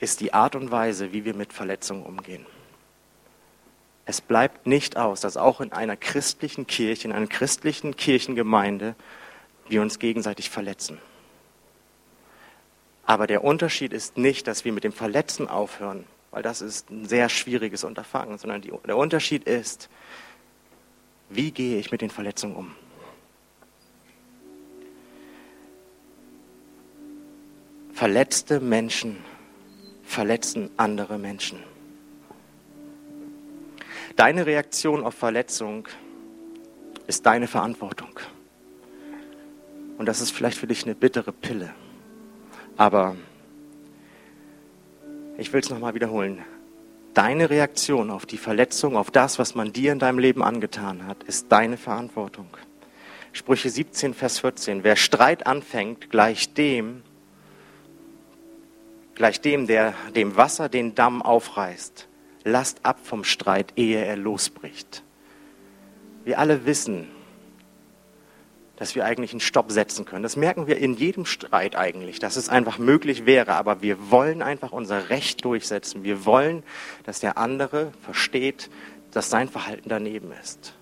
ist 0.00 0.20
die 0.20 0.32
Art 0.32 0.56
und 0.56 0.70
Weise, 0.70 1.12
wie 1.12 1.24
wir 1.24 1.34
mit 1.34 1.52
Verletzungen 1.52 2.04
umgehen. 2.04 2.46
Es 4.06 4.20
bleibt 4.20 4.66
nicht 4.66 4.96
aus, 4.96 5.20
dass 5.20 5.36
auch 5.36 5.60
in 5.60 5.72
einer 5.72 5.96
christlichen 5.96 6.66
Kirche, 6.66 7.06
in 7.06 7.12
einer 7.12 7.28
christlichen 7.28 7.96
Kirchengemeinde 7.96 8.96
wir 9.68 9.82
uns 9.82 9.98
gegenseitig 9.98 10.50
verletzen. 10.50 10.98
Aber 13.10 13.26
der 13.26 13.42
Unterschied 13.42 13.92
ist 13.92 14.18
nicht, 14.18 14.46
dass 14.46 14.64
wir 14.64 14.72
mit 14.72 14.84
dem 14.84 14.92
Verletzen 14.92 15.48
aufhören, 15.48 16.04
weil 16.30 16.44
das 16.44 16.60
ist 16.60 16.90
ein 16.90 17.06
sehr 17.06 17.28
schwieriges 17.28 17.82
Unterfangen, 17.82 18.38
sondern 18.38 18.62
die, 18.62 18.72
der 18.86 18.96
Unterschied 18.96 19.42
ist, 19.48 19.88
wie 21.28 21.50
gehe 21.50 21.80
ich 21.80 21.90
mit 21.90 22.02
den 22.02 22.10
Verletzungen 22.10 22.54
um? 22.54 22.76
Verletzte 27.92 28.60
Menschen 28.60 29.16
verletzen 30.04 30.70
andere 30.76 31.18
Menschen. 31.18 31.58
Deine 34.14 34.46
Reaktion 34.46 35.02
auf 35.02 35.16
Verletzung 35.16 35.88
ist 37.08 37.26
deine 37.26 37.48
Verantwortung. 37.48 38.20
Und 39.98 40.06
das 40.06 40.20
ist 40.20 40.30
vielleicht 40.30 40.58
für 40.58 40.68
dich 40.68 40.84
eine 40.84 40.94
bittere 40.94 41.32
Pille. 41.32 41.74
Aber 42.80 43.14
ich 45.36 45.52
will 45.52 45.60
es 45.60 45.68
nochmal 45.68 45.92
wiederholen. 45.92 46.42
Deine 47.12 47.50
Reaktion 47.50 48.10
auf 48.10 48.24
die 48.24 48.38
Verletzung, 48.38 48.96
auf 48.96 49.10
das, 49.10 49.38
was 49.38 49.54
man 49.54 49.74
dir 49.74 49.92
in 49.92 49.98
deinem 49.98 50.18
Leben 50.18 50.42
angetan 50.42 51.06
hat, 51.06 51.22
ist 51.24 51.52
deine 51.52 51.76
Verantwortung. 51.76 52.46
Sprüche 53.32 53.68
17, 53.68 54.14
Vers 54.14 54.38
14. 54.38 54.82
Wer 54.82 54.96
Streit 54.96 55.46
anfängt, 55.46 56.08
gleich 56.10 56.54
dem, 56.54 57.02
gleich 59.14 59.42
dem, 59.42 59.66
der 59.66 59.92
dem 60.16 60.36
Wasser 60.36 60.70
den 60.70 60.94
Damm 60.94 61.20
aufreißt. 61.20 62.08
Lasst 62.44 62.86
ab 62.86 63.00
vom 63.02 63.24
Streit, 63.24 63.74
ehe 63.76 64.02
er 64.02 64.16
losbricht. 64.16 65.02
Wir 66.24 66.38
alle 66.38 66.64
wissen, 66.64 67.08
dass 68.80 68.94
wir 68.94 69.04
eigentlich 69.04 69.32
einen 69.32 69.40
Stopp 69.40 69.70
setzen 69.70 70.06
können. 70.06 70.22
Das 70.22 70.36
merken 70.36 70.66
wir 70.66 70.78
in 70.78 70.96
jedem 70.96 71.26
Streit 71.26 71.76
eigentlich, 71.76 72.18
dass 72.18 72.36
es 72.36 72.48
einfach 72.48 72.78
möglich 72.78 73.26
wäre, 73.26 73.52
aber 73.52 73.82
wir 73.82 74.10
wollen 74.10 74.40
einfach 74.40 74.72
unser 74.72 75.10
Recht 75.10 75.44
durchsetzen. 75.44 76.02
Wir 76.02 76.24
wollen, 76.24 76.62
dass 77.04 77.20
der 77.20 77.36
andere 77.36 77.92
versteht, 78.00 78.70
dass 79.10 79.28
sein 79.28 79.50
Verhalten 79.50 79.90
daneben 79.90 80.32
ist. 80.40 80.72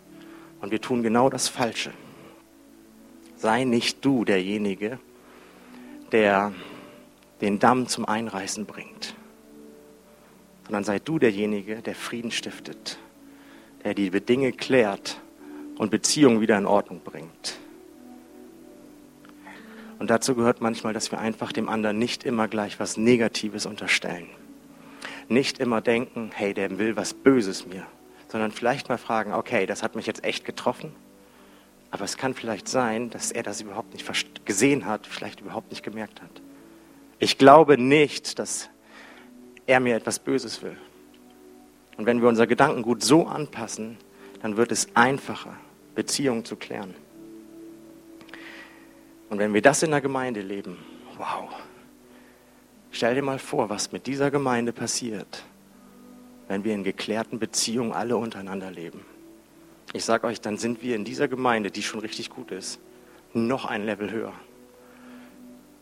Und 0.60 0.70
wir 0.70 0.80
tun 0.80 1.02
genau 1.02 1.28
das 1.28 1.48
Falsche. 1.48 1.90
Sei 3.36 3.64
nicht 3.64 4.04
du 4.04 4.24
derjenige, 4.24 5.00
der 6.12 6.52
den 7.40 7.58
Damm 7.58 7.88
zum 7.88 8.04
Einreißen 8.04 8.64
bringt. 8.64 9.16
sondern 10.66 10.84
sei 10.84 11.00
du 11.00 11.18
derjenige, 11.18 11.82
der 11.82 11.96
Frieden 11.96 12.30
stiftet, 12.30 12.96
der 13.82 13.94
die 13.94 14.08
Dinge 14.10 14.52
klärt 14.52 15.20
und 15.78 15.90
Beziehungen 15.90 16.40
wieder 16.40 16.56
in 16.56 16.66
Ordnung 16.66 17.00
bringt. 17.00 17.58
Und 19.98 20.10
dazu 20.10 20.34
gehört 20.34 20.60
manchmal, 20.60 20.92
dass 20.92 21.10
wir 21.10 21.18
einfach 21.18 21.52
dem 21.52 21.68
anderen 21.68 21.98
nicht 21.98 22.24
immer 22.24 22.48
gleich 22.48 22.78
was 22.78 22.96
Negatives 22.96 23.66
unterstellen. 23.66 24.28
Nicht 25.28 25.58
immer 25.58 25.80
denken, 25.80 26.30
hey, 26.34 26.54
der 26.54 26.78
will 26.78 26.96
was 26.96 27.14
Böses 27.14 27.66
mir, 27.66 27.86
sondern 28.28 28.52
vielleicht 28.52 28.88
mal 28.88 28.98
fragen, 28.98 29.32
okay, 29.34 29.66
das 29.66 29.82
hat 29.82 29.96
mich 29.96 30.06
jetzt 30.06 30.24
echt 30.24 30.44
getroffen, 30.44 30.94
aber 31.90 32.04
es 32.04 32.16
kann 32.16 32.34
vielleicht 32.34 32.68
sein, 32.68 33.10
dass 33.10 33.32
er 33.32 33.42
das 33.42 33.60
überhaupt 33.60 33.92
nicht 33.92 34.06
gesehen 34.44 34.86
hat, 34.86 35.06
vielleicht 35.06 35.40
überhaupt 35.40 35.70
nicht 35.70 35.82
gemerkt 35.82 36.22
hat. 36.22 36.30
Ich 37.18 37.38
glaube 37.38 37.78
nicht, 37.78 38.38
dass 38.38 38.68
er 39.66 39.80
mir 39.80 39.96
etwas 39.96 40.18
Böses 40.18 40.62
will. 40.62 40.76
Und 41.96 42.06
wenn 42.06 42.20
wir 42.20 42.28
unser 42.28 42.46
Gedankengut 42.46 43.02
so 43.02 43.26
anpassen, 43.26 43.96
dann 44.40 44.56
wird 44.56 44.70
es 44.70 44.88
einfacher, 44.94 45.54
Beziehungen 45.94 46.44
zu 46.44 46.56
klären. 46.56 46.94
Und 49.30 49.38
wenn 49.38 49.52
wir 49.54 49.62
das 49.62 49.82
in 49.82 49.90
der 49.90 50.00
Gemeinde 50.00 50.40
leben, 50.40 50.78
wow, 51.16 51.50
stell 52.90 53.14
dir 53.14 53.22
mal 53.22 53.38
vor, 53.38 53.68
was 53.68 53.92
mit 53.92 54.06
dieser 54.06 54.30
Gemeinde 54.30 54.72
passiert, 54.72 55.44
wenn 56.48 56.64
wir 56.64 56.74
in 56.74 56.84
geklärten 56.84 57.38
Beziehungen 57.38 57.92
alle 57.92 58.16
untereinander 58.16 58.70
leben. 58.70 59.04
Ich 59.92 60.04
sage 60.04 60.26
euch, 60.26 60.40
dann 60.40 60.56
sind 60.56 60.82
wir 60.82 60.96
in 60.96 61.04
dieser 61.04 61.28
Gemeinde, 61.28 61.70
die 61.70 61.82
schon 61.82 62.00
richtig 62.00 62.30
gut 62.30 62.50
ist, 62.50 62.78
noch 63.34 63.64
ein 63.64 63.84
Level 63.84 64.10
höher. 64.10 64.32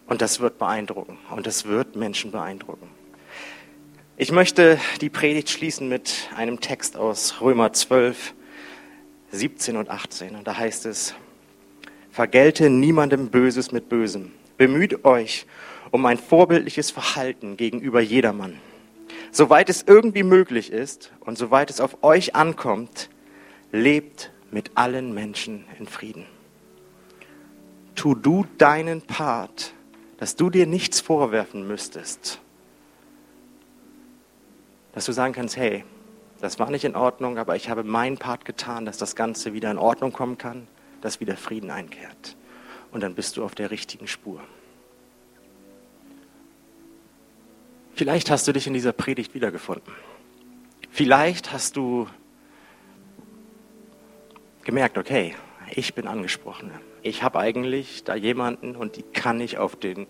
Und 0.07 0.23
das 0.23 0.41
wird 0.41 0.59
beeindrucken. 0.59 1.19
Und 1.31 1.47
das 1.47 1.65
wird 1.65 1.97
Menschen 1.97 2.31
beeindrucken. 2.31 2.89
Ich 4.17 4.33
möchte 4.33 4.79
die 5.01 5.11
Predigt 5.11 5.51
schließen 5.51 5.89
mit 5.89 6.31
einem 6.37 6.61
Text 6.61 6.97
aus 6.97 7.41
Römer 7.41 7.73
12, 7.73 8.35
17 9.33 9.77
und 9.77 9.91
18. 9.91 10.37
Und 10.37 10.47
da 10.47 10.57
heißt 10.57 10.87
es, 10.87 11.15
vergelte 12.17 12.71
niemandem 12.71 13.29
Böses 13.29 13.73
mit 13.73 13.91
Bösem. 13.91 14.33
Bemüht 14.57 15.05
euch 15.05 15.45
um 15.91 16.07
ein 16.07 16.17
vorbildliches 16.17 16.91
Verhalten 16.91 17.59
gegenüber 17.59 18.01
jedermann. 18.01 18.59
Soweit 19.31 19.69
es 19.69 19.85
irgendwie 19.87 20.23
möglich 20.23 20.73
ist 20.73 21.13
und 21.21 21.37
soweit 21.37 21.69
es 21.69 21.79
auf 21.79 22.03
euch 22.03 22.35
ankommt, 22.35 23.11
lebt 23.71 24.33
mit 24.51 24.71
allen 24.77 25.13
Menschen 25.13 25.67
in 25.79 25.87
Frieden. 25.87 26.25
Tu 27.95 28.15
du 28.15 28.47
deinen 28.57 29.03
Part, 29.03 29.75
dass 30.17 30.37
du 30.37 30.49
dir 30.49 30.67
nichts 30.67 31.03
vorwerfen 31.03 31.69
müsstest. 31.69 32.41
Dass 34.95 35.05
du 35.05 35.13
sagen 35.13 35.35
kannst, 35.35 35.59
hey, 35.59 35.85
das 36.41 36.59
war 36.59 36.71
nicht 36.71 36.85
in 36.85 36.97
Ordnung, 36.97 37.37
aber 37.37 37.57
ich 37.57 37.69
habe 37.69 37.85
meinen 37.85 38.17
Part 38.17 38.47
getan, 38.47 38.87
dass 38.87 38.97
das 38.97 39.17
Ganze 39.17 39.53
wieder 39.53 39.71
in 39.71 39.77
Ordnung 39.77 40.15
kommen 40.15 40.39
kann, 40.39 40.67
dass 41.07 41.21
wieder 41.21 41.37
Frieden 41.37 41.71
einkehrt. 41.71 42.37
Und 42.91 43.01
dann 43.01 43.15
bist 43.15 43.37
du 43.37 43.45
auf 43.45 43.55
der 43.55 43.71
richtigen 43.71 44.09
Spur. 44.09 44.41
Vielleicht 47.95 48.29
hast 48.29 48.49
du 48.49 48.53
dich 48.53 48.67
in 48.67 48.75
dieser 48.75 48.93
Predigt 48.93 49.33
wiedergefunden. 49.33 49.93
Vielleicht 50.91 51.53
hast 51.53 51.77
du 51.77 52.09
gemerkt, 54.65 54.99
okay, 54.99 55.37
ich 55.71 55.95
bin 55.95 56.09
angesprochen. 56.09 56.73
Ich 57.03 57.23
habe 57.23 57.39
eigentlich 57.39 58.03
da 58.03 58.17
jemanden 58.17 58.75
und 58.75 58.97
die 58.97 59.05
kann 59.05 59.41
ich 59.41 59.59
auf 59.59 59.77
den, 59.77 60.09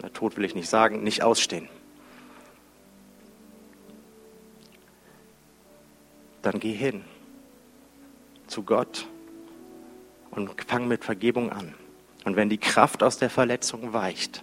na, 0.00 0.08
Tod 0.08 0.36
will 0.36 0.44
ich 0.44 0.56
nicht 0.56 0.68
sagen, 0.68 1.04
nicht 1.04 1.22
ausstehen. 1.22 1.68
Dann 6.42 6.58
geh 6.58 6.72
hin 6.72 7.04
zu 8.48 8.64
Gott 8.64 9.06
und 10.32 10.50
fang 10.66 10.88
mit 10.88 11.04
Vergebung 11.04 11.50
an. 11.50 11.74
Und 12.24 12.34
wenn 12.34 12.48
die 12.48 12.58
Kraft 12.58 13.02
aus 13.02 13.18
der 13.18 13.30
Verletzung 13.30 13.92
weicht, 13.92 14.42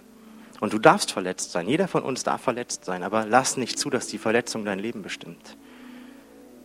und 0.60 0.72
du 0.72 0.78
darfst 0.78 1.12
verletzt 1.12 1.52
sein, 1.52 1.68
jeder 1.68 1.88
von 1.88 2.02
uns 2.02 2.22
darf 2.22 2.42
verletzt 2.42 2.84
sein, 2.84 3.02
aber 3.02 3.26
lass 3.26 3.56
nicht 3.56 3.78
zu, 3.78 3.90
dass 3.90 4.08
die 4.08 4.18
Verletzung 4.18 4.64
dein 4.64 4.78
Leben 4.78 5.02
bestimmt. 5.02 5.56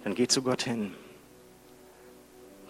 Dann 0.04 0.16
geh 0.16 0.28
zu 0.28 0.42
Gott 0.42 0.64
hin 0.64 0.92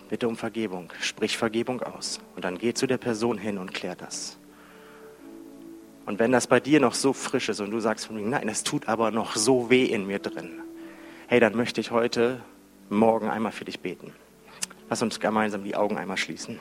Bitte 0.09 0.27
um 0.27 0.35
Vergebung. 0.35 0.91
Sprich 1.01 1.37
Vergebung 1.37 1.81
aus. 1.81 2.19
Und 2.35 2.45
dann 2.45 2.57
geh 2.57 2.73
zu 2.73 2.87
der 2.87 2.97
Person 2.97 3.37
hin 3.37 3.57
und 3.57 3.73
klär 3.73 3.95
das. 3.95 4.37
Und 6.05 6.19
wenn 6.19 6.31
das 6.31 6.45
bei 6.45 6.59
dir 6.59 6.79
noch 6.79 6.93
so 6.93 7.13
frisch 7.13 7.49
ist 7.49 7.59
und 7.59 7.71
du 7.71 7.79
sagst 7.79 8.05
von 8.05 8.15
mir, 8.15 8.21
nein, 8.21 8.47
es 8.47 8.63
tut 8.63 8.87
aber 8.87 9.09
noch 9.09 9.35
so 9.35 9.71
weh 9.71 9.85
in 9.85 10.05
mir 10.05 10.19
drin, 10.19 10.61
hey, 11.27 11.39
dann 11.39 11.55
möchte 11.55 11.81
ich 11.81 11.89
heute 11.89 12.41
Morgen 12.89 13.29
einmal 13.29 13.51
für 13.51 13.65
dich 13.65 13.79
beten. 13.79 14.13
Lass 14.89 15.01
uns 15.01 15.19
gemeinsam 15.19 15.63
die 15.63 15.75
Augen 15.75 15.97
einmal 15.97 16.17
schließen. 16.17 16.59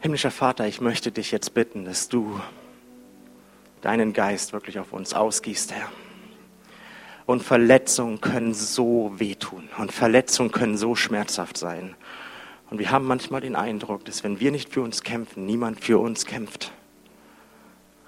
Himmlischer 0.00 0.30
Vater, 0.30 0.66
ich 0.66 0.80
möchte 0.80 1.12
dich 1.12 1.30
jetzt 1.30 1.54
bitten, 1.54 1.84
dass 1.84 2.08
du 2.08 2.40
deinen 3.82 4.12
Geist 4.12 4.52
wirklich 4.52 4.78
auf 4.78 4.92
uns 4.92 5.14
ausgießt, 5.14 5.72
Herr. 5.72 5.88
Und 7.24 7.42
Verletzungen 7.42 8.20
können 8.20 8.52
so 8.52 9.12
wehtun 9.16 9.68
und 9.78 9.92
Verletzungen 9.92 10.50
können 10.50 10.76
so 10.76 10.96
schmerzhaft 10.96 11.56
sein. 11.56 11.94
Und 12.70 12.78
wir 12.78 12.90
haben 12.90 13.06
manchmal 13.06 13.42
den 13.42 13.54
Eindruck, 13.54 14.04
dass 14.04 14.24
wenn 14.24 14.40
wir 14.40 14.50
nicht 14.50 14.70
für 14.70 14.80
uns 14.80 15.02
kämpfen, 15.02 15.46
niemand 15.46 15.84
für 15.84 15.98
uns 15.98 16.24
kämpft. 16.24 16.72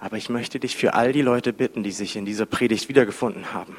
Aber 0.01 0.17
ich 0.17 0.29
möchte 0.31 0.59
dich 0.59 0.77
für 0.77 0.95
all 0.95 1.13
die 1.13 1.23
Leute 1.23 1.53
bitten, 1.53 1.83
die 1.83 1.93
sich 1.93 2.17
in 2.17 2.25
dieser 2.25 2.47
Predigt 2.47 2.89
wiedergefunden 2.89 3.53
haben, 3.53 3.77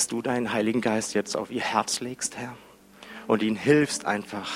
dass 0.00 0.06
du 0.06 0.22
deinen 0.22 0.54
Heiligen 0.54 0.80
Geist 0.80 1.12
jetzt 1.12 1.36
auf 1.36 1.50
ihr 1.50 1.60
Herz 1.60 2.00
legst, 2.00 2.38
Herr, 2.38 2.56
und 3.26 3.42
ihnen 3.42 3.54
hilfst 3.54 4.06
einfach 4.06 4.50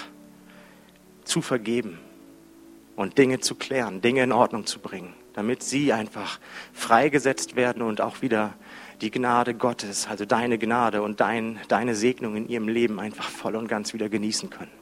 zu 1.25 1.43
vergeben 1.43 1.99
und 2.97 3.19
Dinge 3.19 3.41
zu 3.41 3.55
klären, 3.55 4.01
Dinge 4.01 4.23
in 4.23 4.33
Ordnung 4.33 4.65
zu 4.65 4.79
bringen, 4.79 5.13
damit 5.35 5.63
sie 5.63 5.93
einfach 5.93 6.41
freigesetzt 6.73 7.57
werden 7.57 7.83
und 7.83 8.01
auch 8.01 8.23
wieder 8.23 8.55
die 9.03 9.11
Gnade 9.11 9.53
Gottes, 9.53 10.07
also 10.09 10.25
deine 10.25 10.57
Gnade 10.57 11.03
und 11.03 11.21
dein, 11.21 11.61
deine 11.69 11.95
Segnung 11.95 12.37
in 12.37 12.49
ihrem 12.49 12.69
Leben 12.69 12.99
einfach 12.99 13.29
voll 13.29 13.55
und 13.55 13.69
ganz 13.69 13.93
wieder 13.93 14.09
genießen 14.09 14.49
können. 14.49 14.73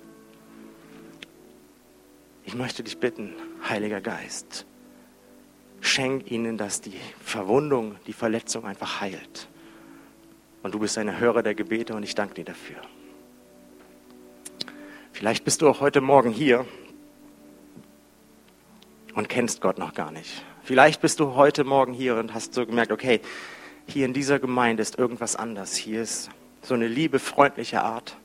Ich 2.44 2.54
möchte 2.54 2.84
dich 2.84 2.98
bitten, 2.98 3.32
Heiliger 3.68 4.00
Geist, 4.00 4.64
schenk 5.80 6.30
ihnen, 6.30 6.56
dass 6.56 6.80
die 6.80 7.00
Verwundung, 7.24 7.96
die 8.06 8.12
Verletzung 8.12 8.64
einfach 8.64 9.00
heilt. 9.00 9.48
Und 10.62 10.74
du 10.74 10.78
bist 10.78 10.96
ein 10.98 11.18
Hörer 11.18 11.42
der 11.42 11.54
Gebete 11.54 11.94
und 11.94 12.02
ich 12.02 12.14
danke 12.14 12.34
dir 12.34 12.44
dafür. 12.44 12.76
Vielleicht 15.12 15.44
bist 15.44 15.62
du 15.62 15.68
auch 15.68 15.80
heute 15.80 16.00
Morgen 16.00 16.30
hier 16.30 16.66
und 19.14 19.28
kennst 19.28 19.60
Gott 19.60 19.78
noch 19.78 19.94
gar 19.94 20.10
nicht. 20.10 20.44
Vielleicht 20.62 21.00
bist 21.00 21.20
du 21.20 21.34
heute 21.34 21.64
Morgen 21.64 21.92
hier 21.92 22.16
und 22.16 22.34
hast 22.34 22.54
so 22.54 22.64
gemerkt, 22.64 22.92
okay, 22.92 23.20
hier 23.86 24.06
in 24.06 24.12
dieser 24.12 24.38
Gemeinde 24.38 24.82
ist 24.82 24.98
irgendwas 24.98 25.36
anders. 25.36 25.74
Hier 25.74 26.02
ist 26.02 26.30
so 26.62 26.74
eine 26.74 26.86
liebe, 26.86 27.18
freundliche 27.18 27.82
Art. 27.82 28.16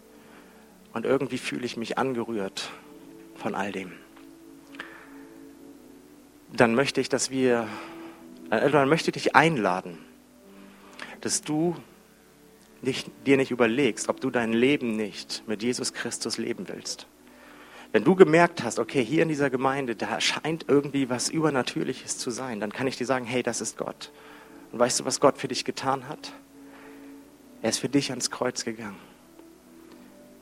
Und 0.94 1.06
irgendwie 1.06 1.38
fühle 1.38 1.66
ich 1.66 1.78
mich 1.78 1.98
angerührt 1.98 2.70
von 3.36 3.56
all 3.56 3.72
dem. 3.72 3.92
Dann 6.54 6.76
möchte 6.76 7.02
ich, 7.02 7.10
dass 7.10 7.30
wir, 7.30 7.68
äh, 8.50 8.70
dann 8.70 8.88
möchte 8.88 9.10
ich 9.10 9.24
dich 9.24 9.36
einladen, 9.36 9.98
dass 11.22 11.42
du 11.42 11.76
nicht, 12.82 13.10
dir 13.26 13.38
nicht 13.38 13.52
überlegst, 13.52 14.10
ob 14.10 14.22
du 14.22 14.30
dein 14.30 14.54
Leben 14.54 14.96
nicht 14.96 15.44
mit 15.48 15.64
Jesus 15.64 15.94
Christus 15.94 16.38
leben 16.38 16.68
willst. 16.68 17.08
Wenn 17.92 18.04
du 18.04 18.16
gemerkt 18.16 18.64
hast, 18.64 18.80
okay, 18.80 19.04
hier 19.04 19.24
in 19.24 19.30
dieser 19.30 19.50
Gemeinde, 19.50 19.96
da 19.96 20.20
scheint 20.20 20.66
irgendwie 20.68 21.10
was 21.10 21.30
Übernatürliches 21.30 22.18
zu 22.18 22.32
sein, 22.32 22.60
dann 22.60 22.72
kann 22.72 22.88
ich 22.88 22.98
dir 22.98 23.06
sagen, 23.06 23.26
hey, 23.26 23.44
das 23.44 23.62
ist 23.62 23.78
Gott. 23.78 24.12
Und 24.72 24.80
weißt 24.80 25.00
du, 25.00 25.06
was 25.06 25.20
Gott 25.20 25.38
für 25.38 25.48
dich 25.48 25.64
getan 25.64 26.08
hat? 26.10 26.34
Er 27.62 27.70
ist 27.70 27.80
für 27.80 27.90
dich 27.90 28.10
ans 28.10 28.30
Kreuz 28.30 28.66
gegangen, 28.66 28.98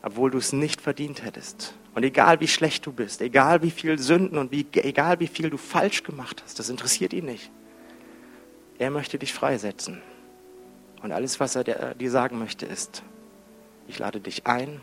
obwohl 0.01 0.31
du 0.31 0.37
es 0.37 0.53
nicht 0.53 0.81
verdient 0.81 1.23
hättest. 1.23 1.75
Und 1.93 2.03
egal 2.03 2.41
wie 2.41 2.47
schlecht 2.47 2.85
du 2.85 2.91
bist, 2.91 3.21
egal 3.21 3.61
wie 3.61 3.71
viel 3.71 3.97
Sünden 3.99 4.37
und 4.37 4.51
wie, 4.51 4.65
egal 4.73 5.19
wie 5.19 5.27
viel 5.27 5.49
du 5.49 5.57
falsch 5.57 6.03
gemacht 6.03 6.41
hast, 6.43 6.59
das 6.59 6.69
interessiert 6.69 7.13
ihn 7.13 7.25
nicht. 7.25 7.51
Er 8.77 8.91
möchte 8.91 9.17
dich 9.17 9.33
freisetzen. 9.33 10.01
Und 11.01 11.11
alles, 11.11 11.39
was 11.39 11.55
er 11.55 11.93
dir 11.93 12.11
sagen 12.11 12.39
möchte, 12.39 12.65
ist, 12.65 13.03
ich 13.87 13.99
lade 13.99 14.19
dich 14.19 14.47
ein, 14.47 14.81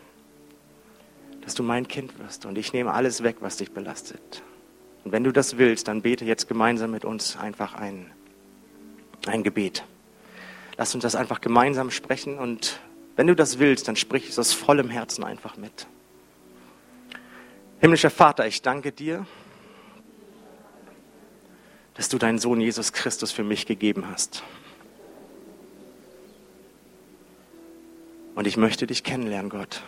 dass 1.41 1.55
du 1.55 1.63
mein 1.63 1.87
Kind 1.87 2.17
wirst 2.19 2.45
und 2.45 2.57
ich 2.57 2.71
nehme 2.71 2.93
alles 2.93 3.23
weg, 3.23 3.37
was 3.41 3.57
dich 3.57 3.71
belastet. 3.71 4.43
Und 5.03 5.11
wenn 5.11 5.23
du 5.23 5.31
das 5.31 5.57
willst, 5.57 5.89
dann 5.89 6.01
bete 6.01 6.23
jetzt 6.23 6.47
gemeinsam 6.47 6.91
mit 6.91 7.03
uns 7.03 7.35
einfach 7.35 7.75
ein 7.75 8.11
ein 9.27 9.43
Gebet. 9.43 9.83
Lass 10.77 10.93
uns 10.95 11.03
das 11.03 11.15
einfach 11.15 11.41
gemeinsam 11.41 11.91
sprechen 11.91 12.37
und 12.37 12.79
wenn 13.15 13.27
du 13.27 13.35
das 13.35 13.59
willst, 13.59 13.87
dann 13.87 13.95
sprich 13.95 14.29
es 14.29 14.39
aus 14.39 14.53
vollem 14.53 14.89
Herzen 14.89 15.23
einfach 15.23 15.55
mit. 15.55 15.87
Himmlischer 17.79 18.09
Vater, 18.09 18.47
ich 18.47 18.61
danke 18.61 18.91
dir, 18.91 19.25
dass 21.93 22.09
du 22.09 22.17
deinen 22.17 22.39
Sohn 22.39 22.59
Jesus 22.59 22.91
Christus 22.91 23.31
für 23.31 23.43
mich 23.43 23.67
gegeben 23.67 24.05
hast. 24.09 24.43
Und 28.35 28.47
ich 28.47 28.57
möchte 28.57 28.87
dich 28.87 29.03
kennenlernen, 29.03 29.49
Gott. 29.49 29.83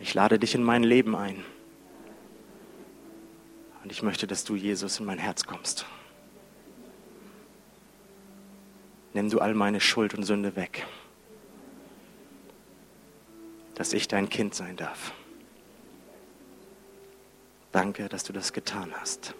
Ich 0.00 0.12
lade 0.12 0.38
dich 0.38 0.54
in 0.54 0.62
mein 0.62 0.82
Leben 0.82 1.16
ein. 1.16 1.42
Und 3.82 3.90
ich 3.90 4.02
möchte, 4.02 4.26
dass 4.26 4.44
du, 4.44 4.54
Jesus, 4.54 5.00
in 5.00 5.06
mein 5.06 5.18
Herz 5.18 5.44
kommst. 5.44 5.86
Nimm 9.12 9.30
du 9.30 9.38
all 9.38 9.54
meine 9.54 9.80
Schuld 9.80 10.14
und 10.14 10.24
Sünde 10.24 10.56
weg, 10.56 10.86
dass 13.74 13.92
ich 13.92 14.08
dein 14.08 14.28
Kind 14.28 14.54
sein 14.54 14.76
darf. 14.76 15.12
Danke, 17.70 18.08
dass 18.08 18.24
du 18.24 18.32
das 18.32 18.52
getan 18.52 18.92
hast. 18.94 19.34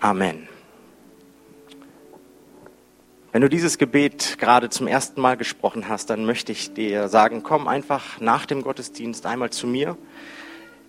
Amen. 0.00 0.48
Wenn 3.32 3.40
du 3.40 3.48
dieses 3.48 3.78
Gebet 3.78 4.36
gerade 4.38 4.68
zum 4.68 4.86
ersten 4.86 5.18
Mal 5.22 5.38
gesprochen 5.38 5.88
hast, 5.88 6.10
dann 6.10 6.26
möchte 6.26 6.52
ich 6.52 6.74
dir 6.74 7.08
sagen, 7.08 7.42
komm 7.42 7.66
einfach 7.66 8.20
nach 8.20 8.44
dem 8.44 8.60
Gottesdienst 8.60 9.24
einmal 9.24 9.48
zu 9.48 9.66
mir. 9.66 9.96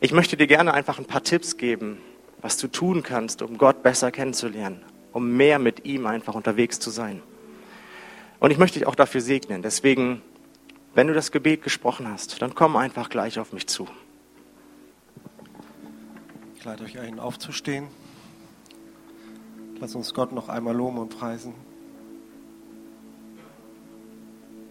Ich 0.02 0.12
möchte 0.12 0.36
dir 0.36 0.48
gerne 0.48 0.74
einfach 0.74 1.00
ein 1.00 1.06
paar 1.06 1.24
Tipps 1.24 1.56
geben, 1.56 2.00
was 2.41 2.58
du 2.58 2.68
tun 2.68 3.02
kannst, 3.02 3.41
um 3.41 3.58
Gott 3.58 3.82
besser 3.82 4.12
kennenzulernen, 4.12 4.82
um 5.14 5.38
mehr 5.38 5.58
mit 5.58 5.86
ihm 5.86 6.06
einfach 6.06 6.36
unterwegs 6.36 6.82
zu 6.82 6.89
sein. 6.89 7.22
Und 8.41 8.52
ich 8.52 8.58
möchte 8.58 8.78
dich 8.78 8.89
auch 8.89 8.96
dafür 8.96 9.22
segnen. 9.22 9.62
Deswegen, 9.62 10.22
wenn 10.94 11.08
du 11.08 11.14
das 11.14 11.32
Gebet 11.32 11.64
gesprochen 11.64 12.10
hast, 12.10 12.41
dann 12.41 12.56
komm 12.56 12.76
einfach 12.76 13.08
gleich 13.08 13.39
auf 13.39 13.54
mich 13.54 13.68
zu. 13.68 13.88
Ich 16.58 16.66
lade 16.66 16.84
euch 16.84 17.00
ein, 17.00 17.22
aufzustehen. 17.22 17.88
Lass 19.80 19.96
uns 19.96 20.14
Gott 20.14 20.34
noch 20.34 20.50
einmal 20.50 20.76
loben 20.76 20.98
und 20.98 21.18
preisen. 21.18 21.54